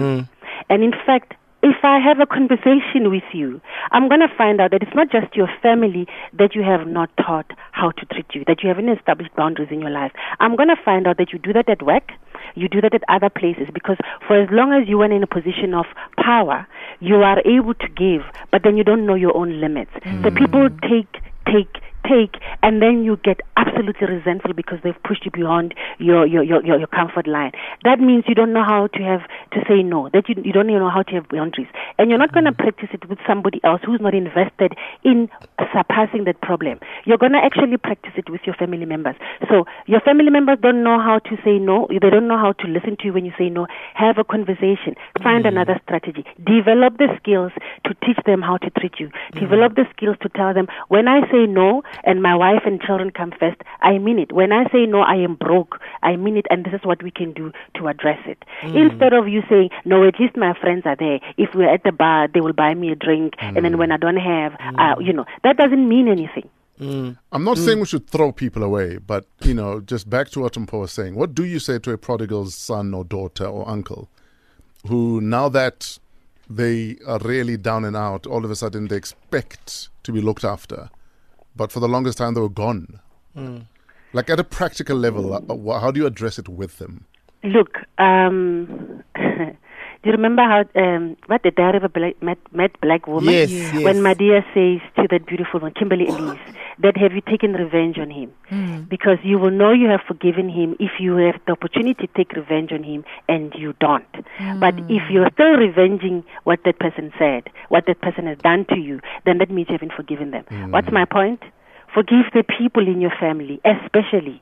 And 0.70 0.82
in 0.84 0.94
fact, 1.06 1.34
if 1.64 1.84
I 1.84 2.00
have 2.00 2.20
a 2.20 2.26
conversation 2.26 3.10
with 3.10 3.24
you, 3.34 3.60
I'm 3.92 4.08
going 4.08 4.22
to 4.22 4.28
find 4.38 4.62
out 4.62 4.72
that 4.72 4.84
it's 4.84 4.96
not 4.96 5.12
just 5.12 5.36
your 5.36 5.50
family 5.62 6.08
that 6.34 6.54
you 6.54 6.62
have 6.62 6.88
not 6.88 7.10
taught 7.18 7.50
how 7.72 7.92
to 7.92 8.06
treat 8.06 8.28
you, 8.34 8.44
that 8.48 8.62
you 8.62 8.70
haven't 8.70 8.90
established 8.90 9.36
boundaries 9.36 9.70
in 9.72 9.82
your 9.82 9.90
life. 9.90 10.12
I'm 10.40 10.56
going 10.56 10.70
to 10.70 10.76
find 10.84 11.08
out 11.08 11.18
that 11.18 11.34
you 11.34 11.40
do 11.40 11.54
that 11.54 11.68
at 11.70 11.82
work, 11.82 12.12
you 12.54 12.70
do 12.70 12.82
that 12.82 12.94
at 12.94 13.04
other 13.10 13.30
places, 13.30 13.68
because 13.74 13.98
for 14.28 14.40
as 14.40 14.50
long 14.52 14.74
as 14.74 14.88
you 14.88 15.02
are 15.02 15.12
in 15.12 15.24
a 15.24 15.28
position 15.28 15.74
of 15.74 15.86
power, 16.18 16.68
you 17.00 17.16
are 17.16 17.40
able 17.46 17.74
to 17.74 17.88
give, 17.88 18.22
but 18.52 18.62
then 18.64 18.78
you 18.78 18.84
don't 18.84 19.06
know 19.06 19.16
your 19.16 19.36
own 19.36 19.60
limits. 19.60 19.92
So 19.94 20.30
mm. 20.30 20.38
people 20.38 20.70
take, 20.88 21.22
take, 21.48 21.82
take, 22.08 22.42
and 22.64 22.82
then 22.82 23.04
you 23.04 23.18
get 23.18 23.42
absolutely 23.58 24.08
resentful 24.08 24.54
because 24.54 24.80
they've 24.84 25.02
pushed 25.04 25.26
you 25.26 25.32
beyond 25.32 25.74
your 26.00 26.26
your, 26.26 26.44
your, 26.44 26.66
your 26.66 26.78
your 26.80 26.88
comfort 26.88 27.28
line. 27.28 27.52
That 27.84 28.00
means 28.00 28.26
you 28.28 28.36
don't 28.36 28.54
know 28.54 28.64
how 28.64 28.88
to 28.88 29.04
have 29.04 29.22
to 29.52 29.60
say 29.68 29.84
no. 29.84 30.10
That 30.14 30.30
you 30.30 30.36
you 30.44 30.54
don't 30.54 30.70
even 30.70 30.82
know 30.82 30.90
how 30.90 31.04
to 31.04 31.14
have 31.16 31.30
boundaries, 31.30 31.68
and 31.98 32.10
you're 32.10 32.20
not 32.20 32.34
going 32.34 32.46
to 32.46 32.52
mm. 32.52 32.58
practice 32.58 32.90
it 32.94 33.08
with 33.10 33.20
somebody 33.28 33.60
else 33.64 33.82
who's 33.86 34.02
not 34.02 34.14
invested 34.14 34.74
in 35.04 35.30
surpassing 35.74 36.26
that 36.26 36.42
problem. 36.42 36.80
You're 37.06 37.18
going 37.18 37.34
to 37.34 37.44
actually 37.44 37.78
practice 37.78 38.14
it 38.16 38.30
with 38.30 38.42
your 38.46 38.56
family 38.56 38.86
members. 38.86 39.16
So 39.50 39.66
your 39.88 40.02
family 40.02 40.30
members 40.30 40.60
don't 40.62 40.84
know 40.84 41.00
how 41.00 41.20
to 41.20 41.38
say 41.44 41.60
no. 41.60 41.88
They 41.90 42.00
don't 42.00 42.28
know 42.28 42.38
how 42.38 42.54
to 42.54 42.68
listen 42.68 42.98
to 42.98 43.06
you 43.06 43.14
when 43.14 43.26
you 43.26 43.34
say 43.38 43.50
no. 43.50 43.68
Have 43.94 44.18
a 44.18 44.24
conversation. 44.24 44.96
Find 45.22 45.46
mm. 45.46 45.50
another 45.50 45.80
strategy. 45.84 46.26
Develop 46.44 46.98
the 46.98 47.08
skills 47.18 47.52
to 47.86 47.94
teach 48.06 48.18
them 48.26 48.42
how 48.42 48.58
to 48.58 48.70
treat 48.72 49.00
you. 49.00 49.10
Mm. 49.34 49.40
Develop 49.40 49.76
the 49.76 49.86
skills 49.96 50.18
to 50.22 50.30
tell 50.30 50.54
them 50.54 50.68
when 50.88 51.08
I 51.08 51.22
say 51.32 51.46
no 51.46 51.84
and 52.04 52.22
my 52.22 52.36
wife 52.36 52.64
and 52.66 52.82
children 52.82 53.12
come 53.12 53.32
first, 53.40 53.62
I 53.82 53.98
mean 53.98 54.20
it. 54.20 54.32
When 54.32 54.52
I 54.52 54.66
say 54.72 54.86
no, 54.86 55.02
I 55.02 55.16
am 55.16 55.36
broke. 55.36 55.80
I 56.04 56.16
mean 56.16 56.38
it, 56.38 56.46
and 56.50 56.66
this 56.66 56.74
is 56.74 56.82
what 56.84 57.02
we 57.02 57.12
can 57.12 57.34
do 57.34 57.52
to 57.76 57.88
address 57.88 58.20
it. 58.26 58.44
Mm. 58.62 58.92
Instead 58.92 59.14
of 59.14 59.28
you 59.28 59.44
saying 59.50 59.70
no, 59.86 60.08
at 60.08 60.20
least 60.20 60.36
my 60.36 60.54
friends 60.60 60.84
are 60.86 60.96
there. 60.96 61.20
If 61.38 61.54
we're 61.56 61.74
at 61.74 61.84
the 61.84 61.92
bar, 61.92 62.28
they 62.28 62.42
will 62.42 62.54
buy 62.54 62.74
me 62.74 62.92
a 62.92 62.96
drink, 62.96 63.34
and 63.40 63.58
then 63.58 63.74
mm. 63.74 63.78
when 63.80 63.92
I 63.92 63.98
don't 63.98 64.18
have, 64.18 64.54
mm. 64.54 64.80
uh, 64.80 65.00
you 65.00 65.14
know, 65.14 65.26
that 65.44 65.58
doesn't 65.58 65.88
mean 65.88 66.08
anything. 66.08 66.50
I'm 66.78 67.44
not 67.46 67.58
saying 67.58 67.80
we 67.80 67.86
should 67.86 68.08
throw 68.10 68.34
people 68.34 68.62
away, 68.62 68.98
but 68.98 69.26
you 69.42 69.54
know, 69.54 69.80
just 69.80 70.10
back 70.10 70.30
to 70.32 70.42
what 70.42 70.54
Mpo 70.54 70.82
was 70.82 70.92
saying. 70.92 71.16
What 71.16 71.34
do 71.34 71.46
you 71.46 71.60
say 71.60 71.80
to 71.80 71.92
a 71.92 71.98
prodigal's 71.98 72.54
son 72.54 72.94
or 72.94 73.06
daughter 73.06 73.46
or 73.46 73.68
uncle 73.68 74.10
who 74.88 75.22
now 75.22 75.50
that 75.50 75.98
they 76.50 76.98
are 77.08 77.20
really 77.20 77.58
down 77.58 77.86
and 77.86 77.96
out, 77.96 78.28
all 78.28 78.46
of 78.46 78.52
a 78.52 78.56
sudden 78.56 78.88
they 78.88 78.98
expect 78.98 79.90
to 80.04 80.12
be 80.12 80.22
looked 80.22 80.44
after, 80.44 80.90
but 81.56 81.72
for 81.72 81.80
the 81.80 81.88
longest 81.88 82.18
time 82.18 82.34
they 82.34 82.42
were 82.42 82.50
gone? 82.50 83.00
Like 84.14 84.30
at 84.30 84.40
a 84.40 84.44
practical 84.44 84.98
level, 84.98 85.34
uh, 85.34 85.80
how 85.80 85.92
do 85.92 86.00
you 86.00 86.08
address 86.08 86.40
it 86.40 86.48
with 86.48 86.78
them? 86.78 87.06
Look, 87.44 87.78
um, 87.98 89.04
do 89.16 90.06
you 90.06 90.12
remember 90.12 90.42
how 90.42 90.64
um, 90.82 91.18
what 91.28 91.44
the 91.44 91.52
diary 91.52 91.78
of 91.78 91.84
a 91.84 91.90
black, 91.90 92.22
mad, 92.22 92.38
mad 92.52 92.72
black 92.82 93.08
woman? 93.08 93.34
Yes, 93.34 93.52
yes. 93.52 93.84
When 93.84 93.98
Madea 93.98 94.44
says 94.54 94.82
to 94.96 95.08
that 95.12 95.26
beautiful 95.28 95.60
one, 95.60 95.74
Kimberly 95.74 96.08
Elise, 96.08 96.40
that 96.80 96.98
have 96.98 97.14
you 97.14 97.22
taken 97.22 97.54
revenge 97.54 97.98
on 97.98 98.10
him? 98.10 98.32
Hmm. 98.50 98.84
Because 98.84 99.18
you 99.24 99.40
will 99.40 99.52
know 99.52 99.72
you 99.72 99.88
have 99.88 100.02
forgiven 100.08 100.50
him 100.50 100.76
if 100.80 101.00
you 101.00 101.16
have 101.18 101.40
the 101.46 101.54
opportunity 101.54 102.08
to 102.08 102.14
take 102.16 102.34
revenge 102.34 102.72
on 102.72 102.84
him 102.84 103.04
and 103.28 103.54
you 103.56 103.74
don't. 103.80 104.06
Hmm. 104.38 104.60
But 104.60 104.76
if 104.90 105.04
you're 105.10 105.30
still 105.34 105.56
revenging 105.58 106.24
what 106.44 106.60
that 106.66 106.80
person 106.80 107.12
said, 107.18 107.50
what 107.70 107.86
that 107.88 108.02
person 108.02 108.28
has 108.28 108.38
done 108.40 108.66
to 108.70 108.78
you, 108.78 109.00
then 109.26 109.38
that 109.40 109.50
means 109.50 109.70
you 109.70 109.74
haven't 109.74 109.94
forgiven 109.94 110.32
them. 110.32 110.46
Hmm. 110.50 110.72
What's 110.72 110.92
my 110.92 111.06
point? 111.06 111.42
Forgive 111.94 112.26
the 112.34 112.44
people 112.44 112.88
in 112.88 113.00
your 113.00 113.14
family, 113.20 113.62
especially 113.64 114.42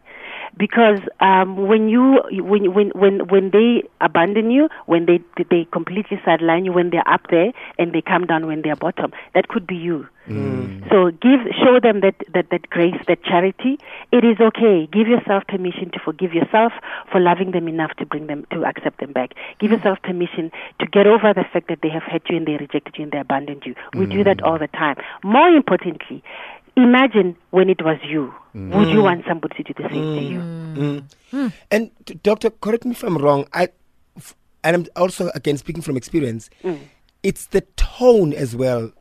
because 0.58 1.00
um, 1.20 1.68
when 1.68 1.90
you 1.90 2.22
when 2.32 2.74
when 2.74 2.90
when 2.90 3.28
when 3.28 3.50
they 3.52 3.84
abandon 4.02 4.52
you, 4.52 4.70
when 4.86 5.06
they 5.06 5.20
they 5.50 5.66
completely 5.72 6.20
sideline 6.24 6.66
you, 6.66 6.72
when 6.72 6.90
they're 6.90 7.08
up 7.08 7.22
there 7.30 7.52
and 7.80 7.94
they 7.94 8.02
come 8.02 8.26
down 8.26 8.46
when 8.46 8.62
they're 8.62 8.76
bottom, 8.76 9.12
that 9.34 9.48
could 9.48 9.66
be 9.66 9.76
you. 9.76 10.08
Mm. 10.28 10.90
So 10.90 11.12
give 11.12 11.42
show 11.62 11.80
them 11.82 12.00
that, 12.02 12.16
that 12.34 12.50
that 12.52 12.70
grace, 12.70 12.96
that 13.08 13.24
charity. 13.24 13.78
It 14.12 14.24
is 14.24 14.40
okay. 14.40 14.88
Give 14.92 15.08
yourself 15.08 15.44
permission 15.48 15.92
to 15.92 16.00
forgive 16.00 16.34
yourself 16.34 16.72
for 17.12 17.20
loving 17.20 17.52
them 17.52 17.68
enough 17.68 17.92
to 17.98 18.06
bring 18.06 18.28
them 18.28 18.46
to 18.52 18.64
accept 18.64 19.00
them 19.00 19.12
back. 19.12 19.34
Give 19.60 19.72
mm. 19.72 19.78
yourself 19.78 20.02
permission 20.04 20.52
to 20.80 20.88
get 20.88 21.08
over 21.08 21.34
the 21.34 21.44
fact 21.52 21.68
that 21.68 21.80
they 21.82 21.90
have 21.90 22.04
hurt 22.04 22.30
you 22.30 22.38
and 22.38 22.48
they 22.48 22.54
rejected 22.54 22.96
you 22.98 23.04
and 23.04 23.12
they 23.12 23.20
abandoned 23.20 23.64
you. 23.66 23.76
We 23.96 24.06
do 24.06 24.24
that 24.24 24.38
mm. 24.38 24.48
all 24.48 24.60
the 24.60 24.68
time. 24.68 24.98
More 25.24 25.50
importantly, 25.50 26.24
imagine 26.76 27.36
when 27.52 27.70
it 27.70 27.84
was 27.84 27.98
you. 28.04 28.34
Mm. 28.56 28.74
Would 28.76 28.90
you 28.90 29.00
mm. 29.00 29.04
want 29.04 29.26
somebody 29.28 29.64
to 29.64 29.74
do 29.74 29.84
the 29.84 29.90
same 29.90 30.16
to 30.16 30.22
you? 30.22 30.40
Mm. 31.34 31.54
And 31.72 31.92
doctor, 32.24 32.50
correct 32.50 32.86
me 32.86 32.92
if 32.92 33.04
I'm 33.04 33.18
wrong. 33.18 33.48
I 33.54 33.70
f- 34.18 34.36
and 34.64 34.76
I'm 34.76 34.86
also 34.96 35.32
again 35.36 35.58
speaking 35.58 35.82
from 35.82 35.98
experience. 35.98 36.50
It's 37.24 37.48
the 37.48 37.62
tone 37.78 38.34
as 38.34 38.56
well 38.56 38.92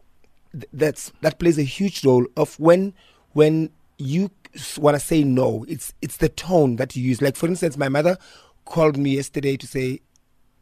th- 0.52 0.68
that's 0.72 1.12
that 1.20 1.38
plays 1.38 1.58
a 1.58 1.62
huge 1.62 2.04
role 2.04 2.26
of 2.36 2.58
when 2.58 2.94
when 3.32 3.70
you 3.98 4.30
want 4.78 4.96
to 4.96 5.00
say 5.00 5.24
no. 5.24 5.64
It's 5.68 5.94
it's 6.02 6.18
the 6.18 6.28
tone 6.28 6.76
that 6.76 6.96
you 6.96 7.02
use. 7.02 7.22
Like 7.22 7.36
for 7.36 7.46
instance, 7.46 7.76
my 7.76 7.88
mother 7.88 8.16
called 8.64 8.96
me 8.96 9.16
yesterday 9.16 9.56
to 9.56 9.66
say, 9.66 10.00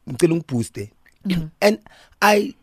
"Ngicela 0.09 0.43
ungibooste." 0.43 0.91
Mm-hmm. 1.27 1.47
and 1.61 1.79
I 2.23 2.55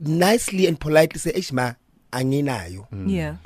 nicely 0.00 0.66
and 0.66 0.78
politely 0.78 1.20
say, 1.20 1.32
"Ishma, 1.32 1.76
anginayo." 2.12 2.86
Yeah. 3.06 3.36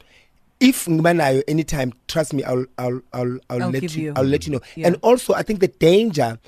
If 0.61 0.87
ngibanayo 0.87 1.43
anytime 1.49 1.93
trust 2.09 2.33
me 2.33 2.43
i'll 2.45 2.65
i'll 2.79 3.01
i'll, 3.13 3.39
I'll, 3.51 3.63
I'll 3.63 3.71
let 3.71 3.95
you, 3.97 4.05
you. 4.05 4.13
i'll 4.17 4.25
let 4.25 4.47
you 4.47 4.53
know 4.53 4.61
Yeah. 4.77 4.89
and 4.89 4.97
also 5.03 5.35
i 5.35 5.43
think 5.43 5.61
the 5.61 5.69
danger 5.69 6.39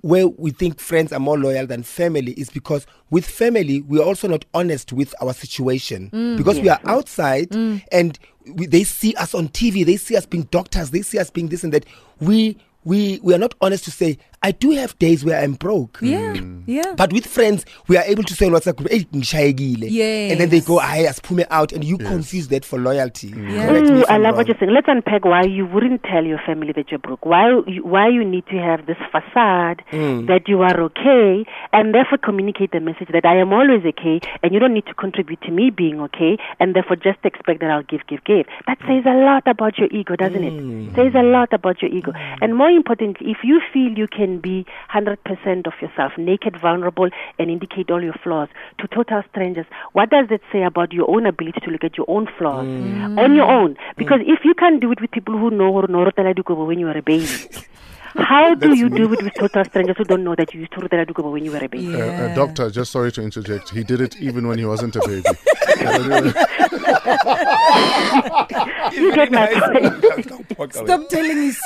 where 0.00 0.28
we 0.28 0.52
think 0.52 0.78
friends 0.78 1.12
are 1.12 1.18
more 1.18 1.36
loyal 1.36 1.66
than 1.66 1.82
family 1.82 2.32
is 2.32 2.50
because 2.50 2.86
with 3.10 3.26
family 3.26 3.80
we 3.82 3.98
are 3.98 4.04
also 4.04 4.28
not 4.28 4.44
honest 4.54 4.92
with 4.92 5.14
our 5.20 5.34
situation 5.34 6.08
Mm. 6.12 6.36
because 6.38 6.60
we 6.60 6.68
are 6.68 6.80
outside 6.84 7.54
and 7.92 8.18
we, 8.54 8.66
they 8.66 8.84
see 8.84 9.14
us 9.16 9.34
on 9.34 9.48
tv 9.48 9.84
they 9.84 9.96
see 9.96 10.16
us 10.16 10.24
being 10.24 10.44
doctors 10.44 10.90
they 10.90 11.02
see 11.02 11.18
us 11.18 11.30
being 11.30 11.48
this 11.48 11.64
and 11.64 11.72
that 11.72 11.84
we 12.20 12.56
we 12.84 13.18
we 13.22 13.34
are 13.34 13.38
not 13.38 13.54
honest 13.60 13.84
to 13.84 13.90
say 13.90 14.16
i 14.42 14.50
do 14.52 14.70
have 14.70 14.98
days 14.98 15.24
where 15.24 15.40
i'm 15.42 15.54
broke 15.54 15.98
Yeah. 16.00 16.34
Mm. 16.34 16.62
Yeah. 16.66 16.94
but 16.96 17.12
with 17.12 17.26
friends, 17.26 17.64
we 17.88 17.96
are 17.96 18.04
able 18.04 18.22
to 18.24 18.34
say 18.34 18.46
on 18.46 18.52
WhatsApp 18.52 18.76
group, 18.76 18.90
hey, 18.90 19.04
ngishayekile." 19.04 19.88
And 20.30 20.38
then 20.40 20.50
they 20.50 20.56
Yes. 20.58 20.66
go, 20.66 20.78
I 20.78 20.98
aspume 21.08 21.44
out, 21.50 21.72
and 21.72 21.82
you 21.82 21.96
confuse 21.96 22.48
that 22.48 22.62
for 22.64 22.78
loyalty. 22.78 23.30
Mm. 23.30 23.50
Yeah. 23.50 23.66
Correct 23.68 23.88
me 23.90 24.04
I 24.04 24.18
love 24.18 24.22
wrong. 24.24 24.36
what 24.36 24.48
you're 24.48 24.56
saying. 24.60 24.72
Let's 24.72 24.86
unpack 24.88 25.24
why 25.24 25.42
you 25.44 25.64
wouldn't 25.66 26.02
tell 26.04 26.24
your 26.24 26.38
family 26.44 26.72
that 26.72 26.90
you're 26.90 26.98
broke. 26.98 27.24
Why 27.24 27.48
you, 27.66 27.82
why 27.84 28.08
you 28.08 28.22
need 28.34 28.44
to 28.52 28.58
have 28.68 28.84
this 28.90 28.98
facade 29.10 29.82
mm. 29.92 30.26
that 30.26 30.46
you 30.46 30.60
are 30.60 30.78
okay, 30.88 31.44
and 31.72 31.94
therefore 31.94 32.18
communicate 32.18 32.70
the 32.72 32.80
message 32.80 33.08
that 33.16 33.24
I 33.24 33.36
am 33.40 33.52
always 33.54 33.82
okay, 33.92 34.20
and 34.42 34.52
you 34.52 34.60
don't 34.60 34.74
need 34.74 34.86
to 34.92 34.94
contribute 34.94 35.40
to 35.42 35.50
me 35.50 35.70
being 35.70 36.00
okay, 36.08 36.36
and 36.60 36.76
therefore 36.76 36.96
just 36.96 37.18
expect 37.24 37.60
that 37.60 37.70
I'll 37.70 37.88
give, 37.94 38.02
give, 38.08 38.22
give. 38.24 38.44
That 38.66 38.78
says 38.86 39.04
a 39.06 39.16
lot 39.24 39.46
about 39.48 39.78
your 39.78 39.88
ego, 39.90 40.16
doesn't 40.16 40.44
it? 40.44 40.94
Says 40.94 41.14
a 41.14 41.22
lot 41.22 41.50
about 41.54 41.80
your 41.80 41.90
ego. 41.90 42.12
And 42.42 42.54
more 42.54 42.68
importantly, 42.70 43.30
if 43.30 43.38
you 43.42 43.62
feel 43.72 43.90
you 44.02 44.06
can 44.06 44.27
be 44.36 44.66
100% 44.94 45.16
of 45.66 45.72
yourself, 45.80 46.12
naked, 46.18 46.60
vulnerable, 46.60 47.08
and 47.38 47.50
indicate 47.50 47.90
all 47.90 48.02
your 48.02 48.12
flaws 48.22 48.50
to 48.78 48.86
total 48.88 49.22
strangers, 49.30 49.64
what 49.94 50.10
does 50.10 50.28
that 50.28 50.42
say 50.52 50.62
about 50.62 50.92
your 50.92 51.08
own 51.10 51.24
ability 51.24 51.60
to 51.60 51.70
look 51.70 51.84
at 51.84 51.96
your 51.96 52.04
own 52.10 52.28
flaws 52.36 52.66
on 52.66 53.34
your 53.34 53.50
own? 53.50 53.76
Because 53.96 54.20
if 54.26 54.44
you 54.44 54.52
can't 54.54 54.80
do 54.80 54.92
it 54.92 55.00
with 55.00 55.10
people 55.10 55.38
who 55.38 55.50
know 55.50 55.72
Norotala 55.72 56.34
Dukobo 56.34 56.66
when 56.66 56.78
you 56.78 56.84
were 56.86 56.98
a 56.98 57.02
baby, 57.02 57.26
how 58.16 58.54
do 58.54 58.76
you 58.76 58.90
do 58.90 59.12
it 59.12 59.22
with 59.22 59.34
total 59.34 59.64
strangers 59.64 59.96
who 59.96 60.04
don't 60.04 60.24
know 60.24 60.34
that 60.34 60.52
you 60.52 60.60
used 60.60 60.72
to 60.72 60.80
Norotala 60.80 61.06
Dukobo 61.06 61.32
when 61.32 61.44
you 61.44 61.52
were 61.52 61.64
a 61.64 61.68
baby? 61.68 61.94
Uh, 61.94 61.98
uh, 62.00 62.34
doctor, 62.34 62.70
just 62.70 62.92
sorry 62.92 63.10
to 63.12 63.22
interject. 63.22 63.70
He 63.70 63.82
did 63.84 64.00
it 64.00 64.20
even 64.20 64.46
when 64.46 64.58
he 64.58 64.64
wasn't 64.66 64.96
a 64.96 65.00
baby. 65.06 65.22
You 68.92 69.14
get 69.14 69.30
my 69.30 69.46
point. 70.56 70.74
Stop 70.74 71.08
telling 71.08 71.36
his 71.36 71.58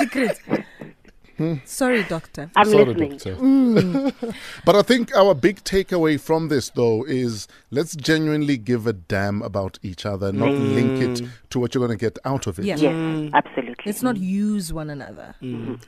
secrets. 1.38 1.72
Sorry, 1.72 2.02
doctor. 2.04 2.50
I'm 2.56 2.70
Sorry, 2.70 2.84
listening. 2.84 3.10
doctor. 3.10 3.34
Hmm. 3.34 4.08
but 4.64 4.76
I 4.76 4.82
think 4.82 5.14
our 5.16 5.34
big 5.34 5.62
takeaway 5.64 6.20
from 6.20 6.48
this, 6.48 6.70
though, 6.70 7.04
is 7.04 7.48
let's 7.70 7.96
genuinely 7.96 8.56
give 8.56 8.86
a 8.86 8.92
damn 8.92 9.42
about 9.42 9.78
each 9.82 10.06
other, 10.06 10.32
not 10.32 10.50
hmm. 10.50 10.74
link 10.74 11.20
it 11.20 11.26
to 11.50 11.58
what 11.58 11.74
you're 11.74 11.86
going 11.86 11.96
to 11.96 12.02
get 12.02 12.18
out 12.24 12.46
of 12.46 12.58
it. 12.58 12.64
Yeah. 12.64 12.76
Yes, 12.76 13.30
absolutely. 13.34 13.82
Let's 13.86 14.02
not 14.02 14.16
use 14.16 14.72
one 14.72 14.90
another. 14.90 15.34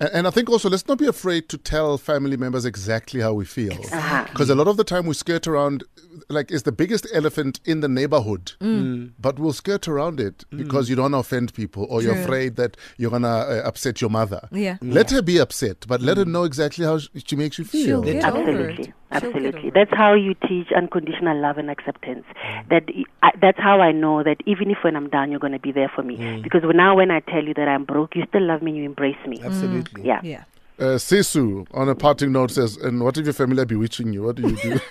A- 0.01 0.15
And 0.17 0.27
I 0.27 0.31
think 0.31 0.49
also 0.51 0.69
let's 0.69 0.87
not 0.87 0.99
be 0.99 1.07
afraid 1.07 1.49
to 1.51 1.59
tell 1.59 1.99
family 1.99 2.37
members 2.37 2.65
exactly 2.65 3.21
how 3.21 3.33
we 3.33 3.45
feel. 3.45 3.77
Because 3.77 4.51
a 4.51 4.55
lot 4.55 4.69
of 4.69 4.77
the 4.77 4.85
time 4.85 5.07
we 5.07 5.15
skirt 5.15 5.47
around, 5.47 5.85
like, 6.29 6.51
it's 6.51 6.63
the 6.63 6.73
biggest 6.73 7.07
elephant 7.13 7.61
in 7.65 7.81
the 7.81 7.89
neighborhood, 7.89 8.53
but 9.19 9.39
we'll 9.39 9.53
skirt 9.53 9.89
around 9.89 10.21
it 10.21 10.45
because 10.51 10.89
you 10.89 10.97
don't 10.97 11.15
offend 11.15 11.55
people 11.55 11.87
or 11.89 12.03
you're 12.03 12.15
afraid 12.19 12.57
that 12.57 12.77
you're 12.97 13.11
going 13.11 13.23
to 13.23 13.29
uh, 13.29 13.63
upset 13.65 14.01
your 14.01 14.11
mother. 14.11 14.49
Yeah. 14.51 14.79
Let 14.81 15.11
her 15.11 15.23
be 15.23 15.34
upset, 15.39 15.85
but 15.87 16.01
let 16.01 16.17
her 16.17 16.25
mm. 16.25 16.33
know 16.33 16.45
exactly 16.45 16.85
how 16.85 16.99
she 16.99 17.37
makes 17.37 17.59
you 17.59 17.65
She'll 17.65 18.03
feel. 18.03 18.03
get 18.03 18.25
over 18.25 18.69
it. 18.69 18.71
Absolutely, 18.71 18.85
She'll 18.85 18.85
get 18.85 18.95
absolutely. 19.11 19.61
over. 19.61 19.71
That's 19.75 19.95
how 19.95 20.15
you 20.15 20.35
teach 20.49 20.69
unconditional 20.77 21.41
love 21.41 21.59
and 21.59 21.71
acceptance. 21.71 22.25
Mm. 22.45 22.69
That 22.71 22.83
I, 23.23 23.31
that's 23.41 23.59
how 23.59 23.81
I 23.81 23.93
know 23.93 24.23
that 24.23 24.39
even 24.47 24.71
if 24.71 24.79
when 24.83 24.97
I'm 24.97 25.09
down, 25.09 25.31
you're 25.31 25.41
going 25.41 25.53
to 25.53 25.59
be 25.59 25.73
there 25.73 25.91
for 25.95 26.03
me. 26.03 26.17
Mm. 26.17 26.43
Because 26.43 26.63
now 26.75 26.97
when 26.97 27.11
I 27.11 27.21
tell 27.21 27.45
you 27.45 27.55
that 27.55 27.69
I'm 27.69 27.85
broke, 27.85 28.17
you 28.17 28.25
still 28.29 28.43
love 28.43 28.63
me, 28.63 28.73
you 28.73 28.85
embrace 28.85 29.17
me. 29.27 29.41
Absolutely. 29.43 30.05
Yeah. 30.05 30.21
Yeah. 30.23 30.45
Uh, 30.77 30.99
Sisu, 30.99 31.69
on 31.73 31.89
a 31.89 31.95
parting 31.95 32.33
note, 32.33 32.51
says, 32.51 32.77
And 32.77 33.01
what 33.05 33.17
if 33.17 33.25
your 33.25 33.33
family 33.33 33.63
are 33.63 33.67
bewitching 33.67 34.13
you? 34.13 34.25
What 34.25 34.35
do 34.35 34.49
you 34.49 34.57
do? 34.57 34.81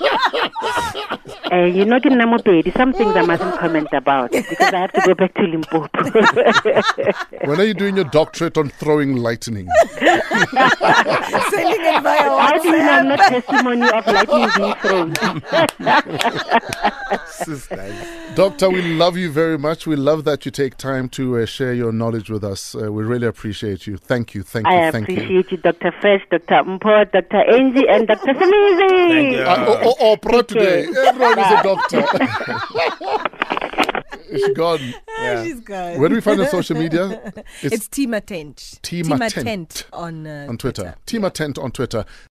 Uh, 1.52 1.64
you 1.64 1.84
know, 1.84 1.96
in 1.96 2.12
Namopedi, 2.18 2.72
some 2.76 2.92
things 2.94 3.14
I 3.14 3.22
mustn't 3.22 3.58
comment 3.58 3.88
about 3.92 4.30
because 4.32 4.72
I 4.72 4.78
have 4.80 4.92
to 4.92 5.00
go 5.02 5.14
back 5.14 5.34
to 5.34 5.42
Limpopo. 5.42 5.88
when 7.46 7.60
are 7.60 7.64
you 7.64 7.74
doing 7.74 7.96
your 7.96 8.06
doctorate 8.06 8.56
on 8.56 8.70
throwing 8.70 9.16
lightning? 9.16 9.68
Sending 9.98 10.20
it 11.84 12.02
via 12.02 12.22
How 12.22 12.58
do 12.62 12.68
you 12.68 12.78
know 12.78 12.90
I'm 12.90 13.08
not 13.08 13.18
testimony 13.18 13.82
of 13.82 14.06
lightning 14.06 14.48
being 14.56 14.74
thrown? 14.76 15.14
Sisters. 17.26 17.94
Doctor, 18.34 18.70
we 18.70 18.82
love 18.94 19.16
you 19.16 19.30
very 19.30 19.58
much. 19.58 19.86
We 19.86 19.96
love 19.96 20.24
that 20.24 20.44
you 20.44 20.50
take 20.50 20.76
time 20.76 21.08
to 21.10 21.38
uh, 21.38 21.46
share 21.46 21.74
your 21.74 21.92
knowledge 21.92 22.30
with 22.30 22.42
us. 22.42 22.74
Uh, 22.74 22.90
we 22.90 23.04
really 23.04 23.26
appreciate 23.26 23.86
you. 23.86 23.96
Thank 23.96 24.34
you, 24.34 24.42
thank 24.42 24.66
you, 24.66 24.72
I 24.72 24.90
thank 24.90 25.08
you. 25.08 25.14
appreciate 25.16 25.52
you, 25.52 25.58
Dr. 25.58 25.92
Fresh, 26.00 26.22
Dr. 26.30 26.64
Mpo, 26.64 27.12
Dr. 27.12 27.36
Angie, 27.36 27.86
and 27.88 28.08
Dr. 28.08 28.32
Somizi. 28.34 29.40
Uh, 29.44 29.64
oh, 29.68 29.80
oh, 29.84 29.94
oh, 30.00 30.16
pro 30.16 30.42
today. 30.42 30.90
care. 30.92 31.33
Everyone 31.38 31.52
is 31.52 31.60
a 31.60 31.62
doctor. 31.62 33.30
It's 34.26 34.56
gone. 34.56 34.94
She's 35.44 35.60
gone. 35.60 35.98
Where 35.98 36.08
do 36.08 36.14
we 36.14 36.20
find 36.20 36.40
on 36.40 36.48
social 36.48 36.76
media? 36.76 37.32
It's, 37.62 37.88
Tima 37.88 38.24
Tent. 38.24 38.56
Tima 38.82 39.16
Tima 39.16 39.32
Tent. 39.32 39.46
Tent 39.46 39.86
on, 39.92 40.26
uh, 40.26 40.46
on 40.48 40.58
Twitter. 40.58 40.94
Tima 41.06 41.32
Tent 41.32 41.58
on 41.58 41.70
Twitter. 41.70 42.04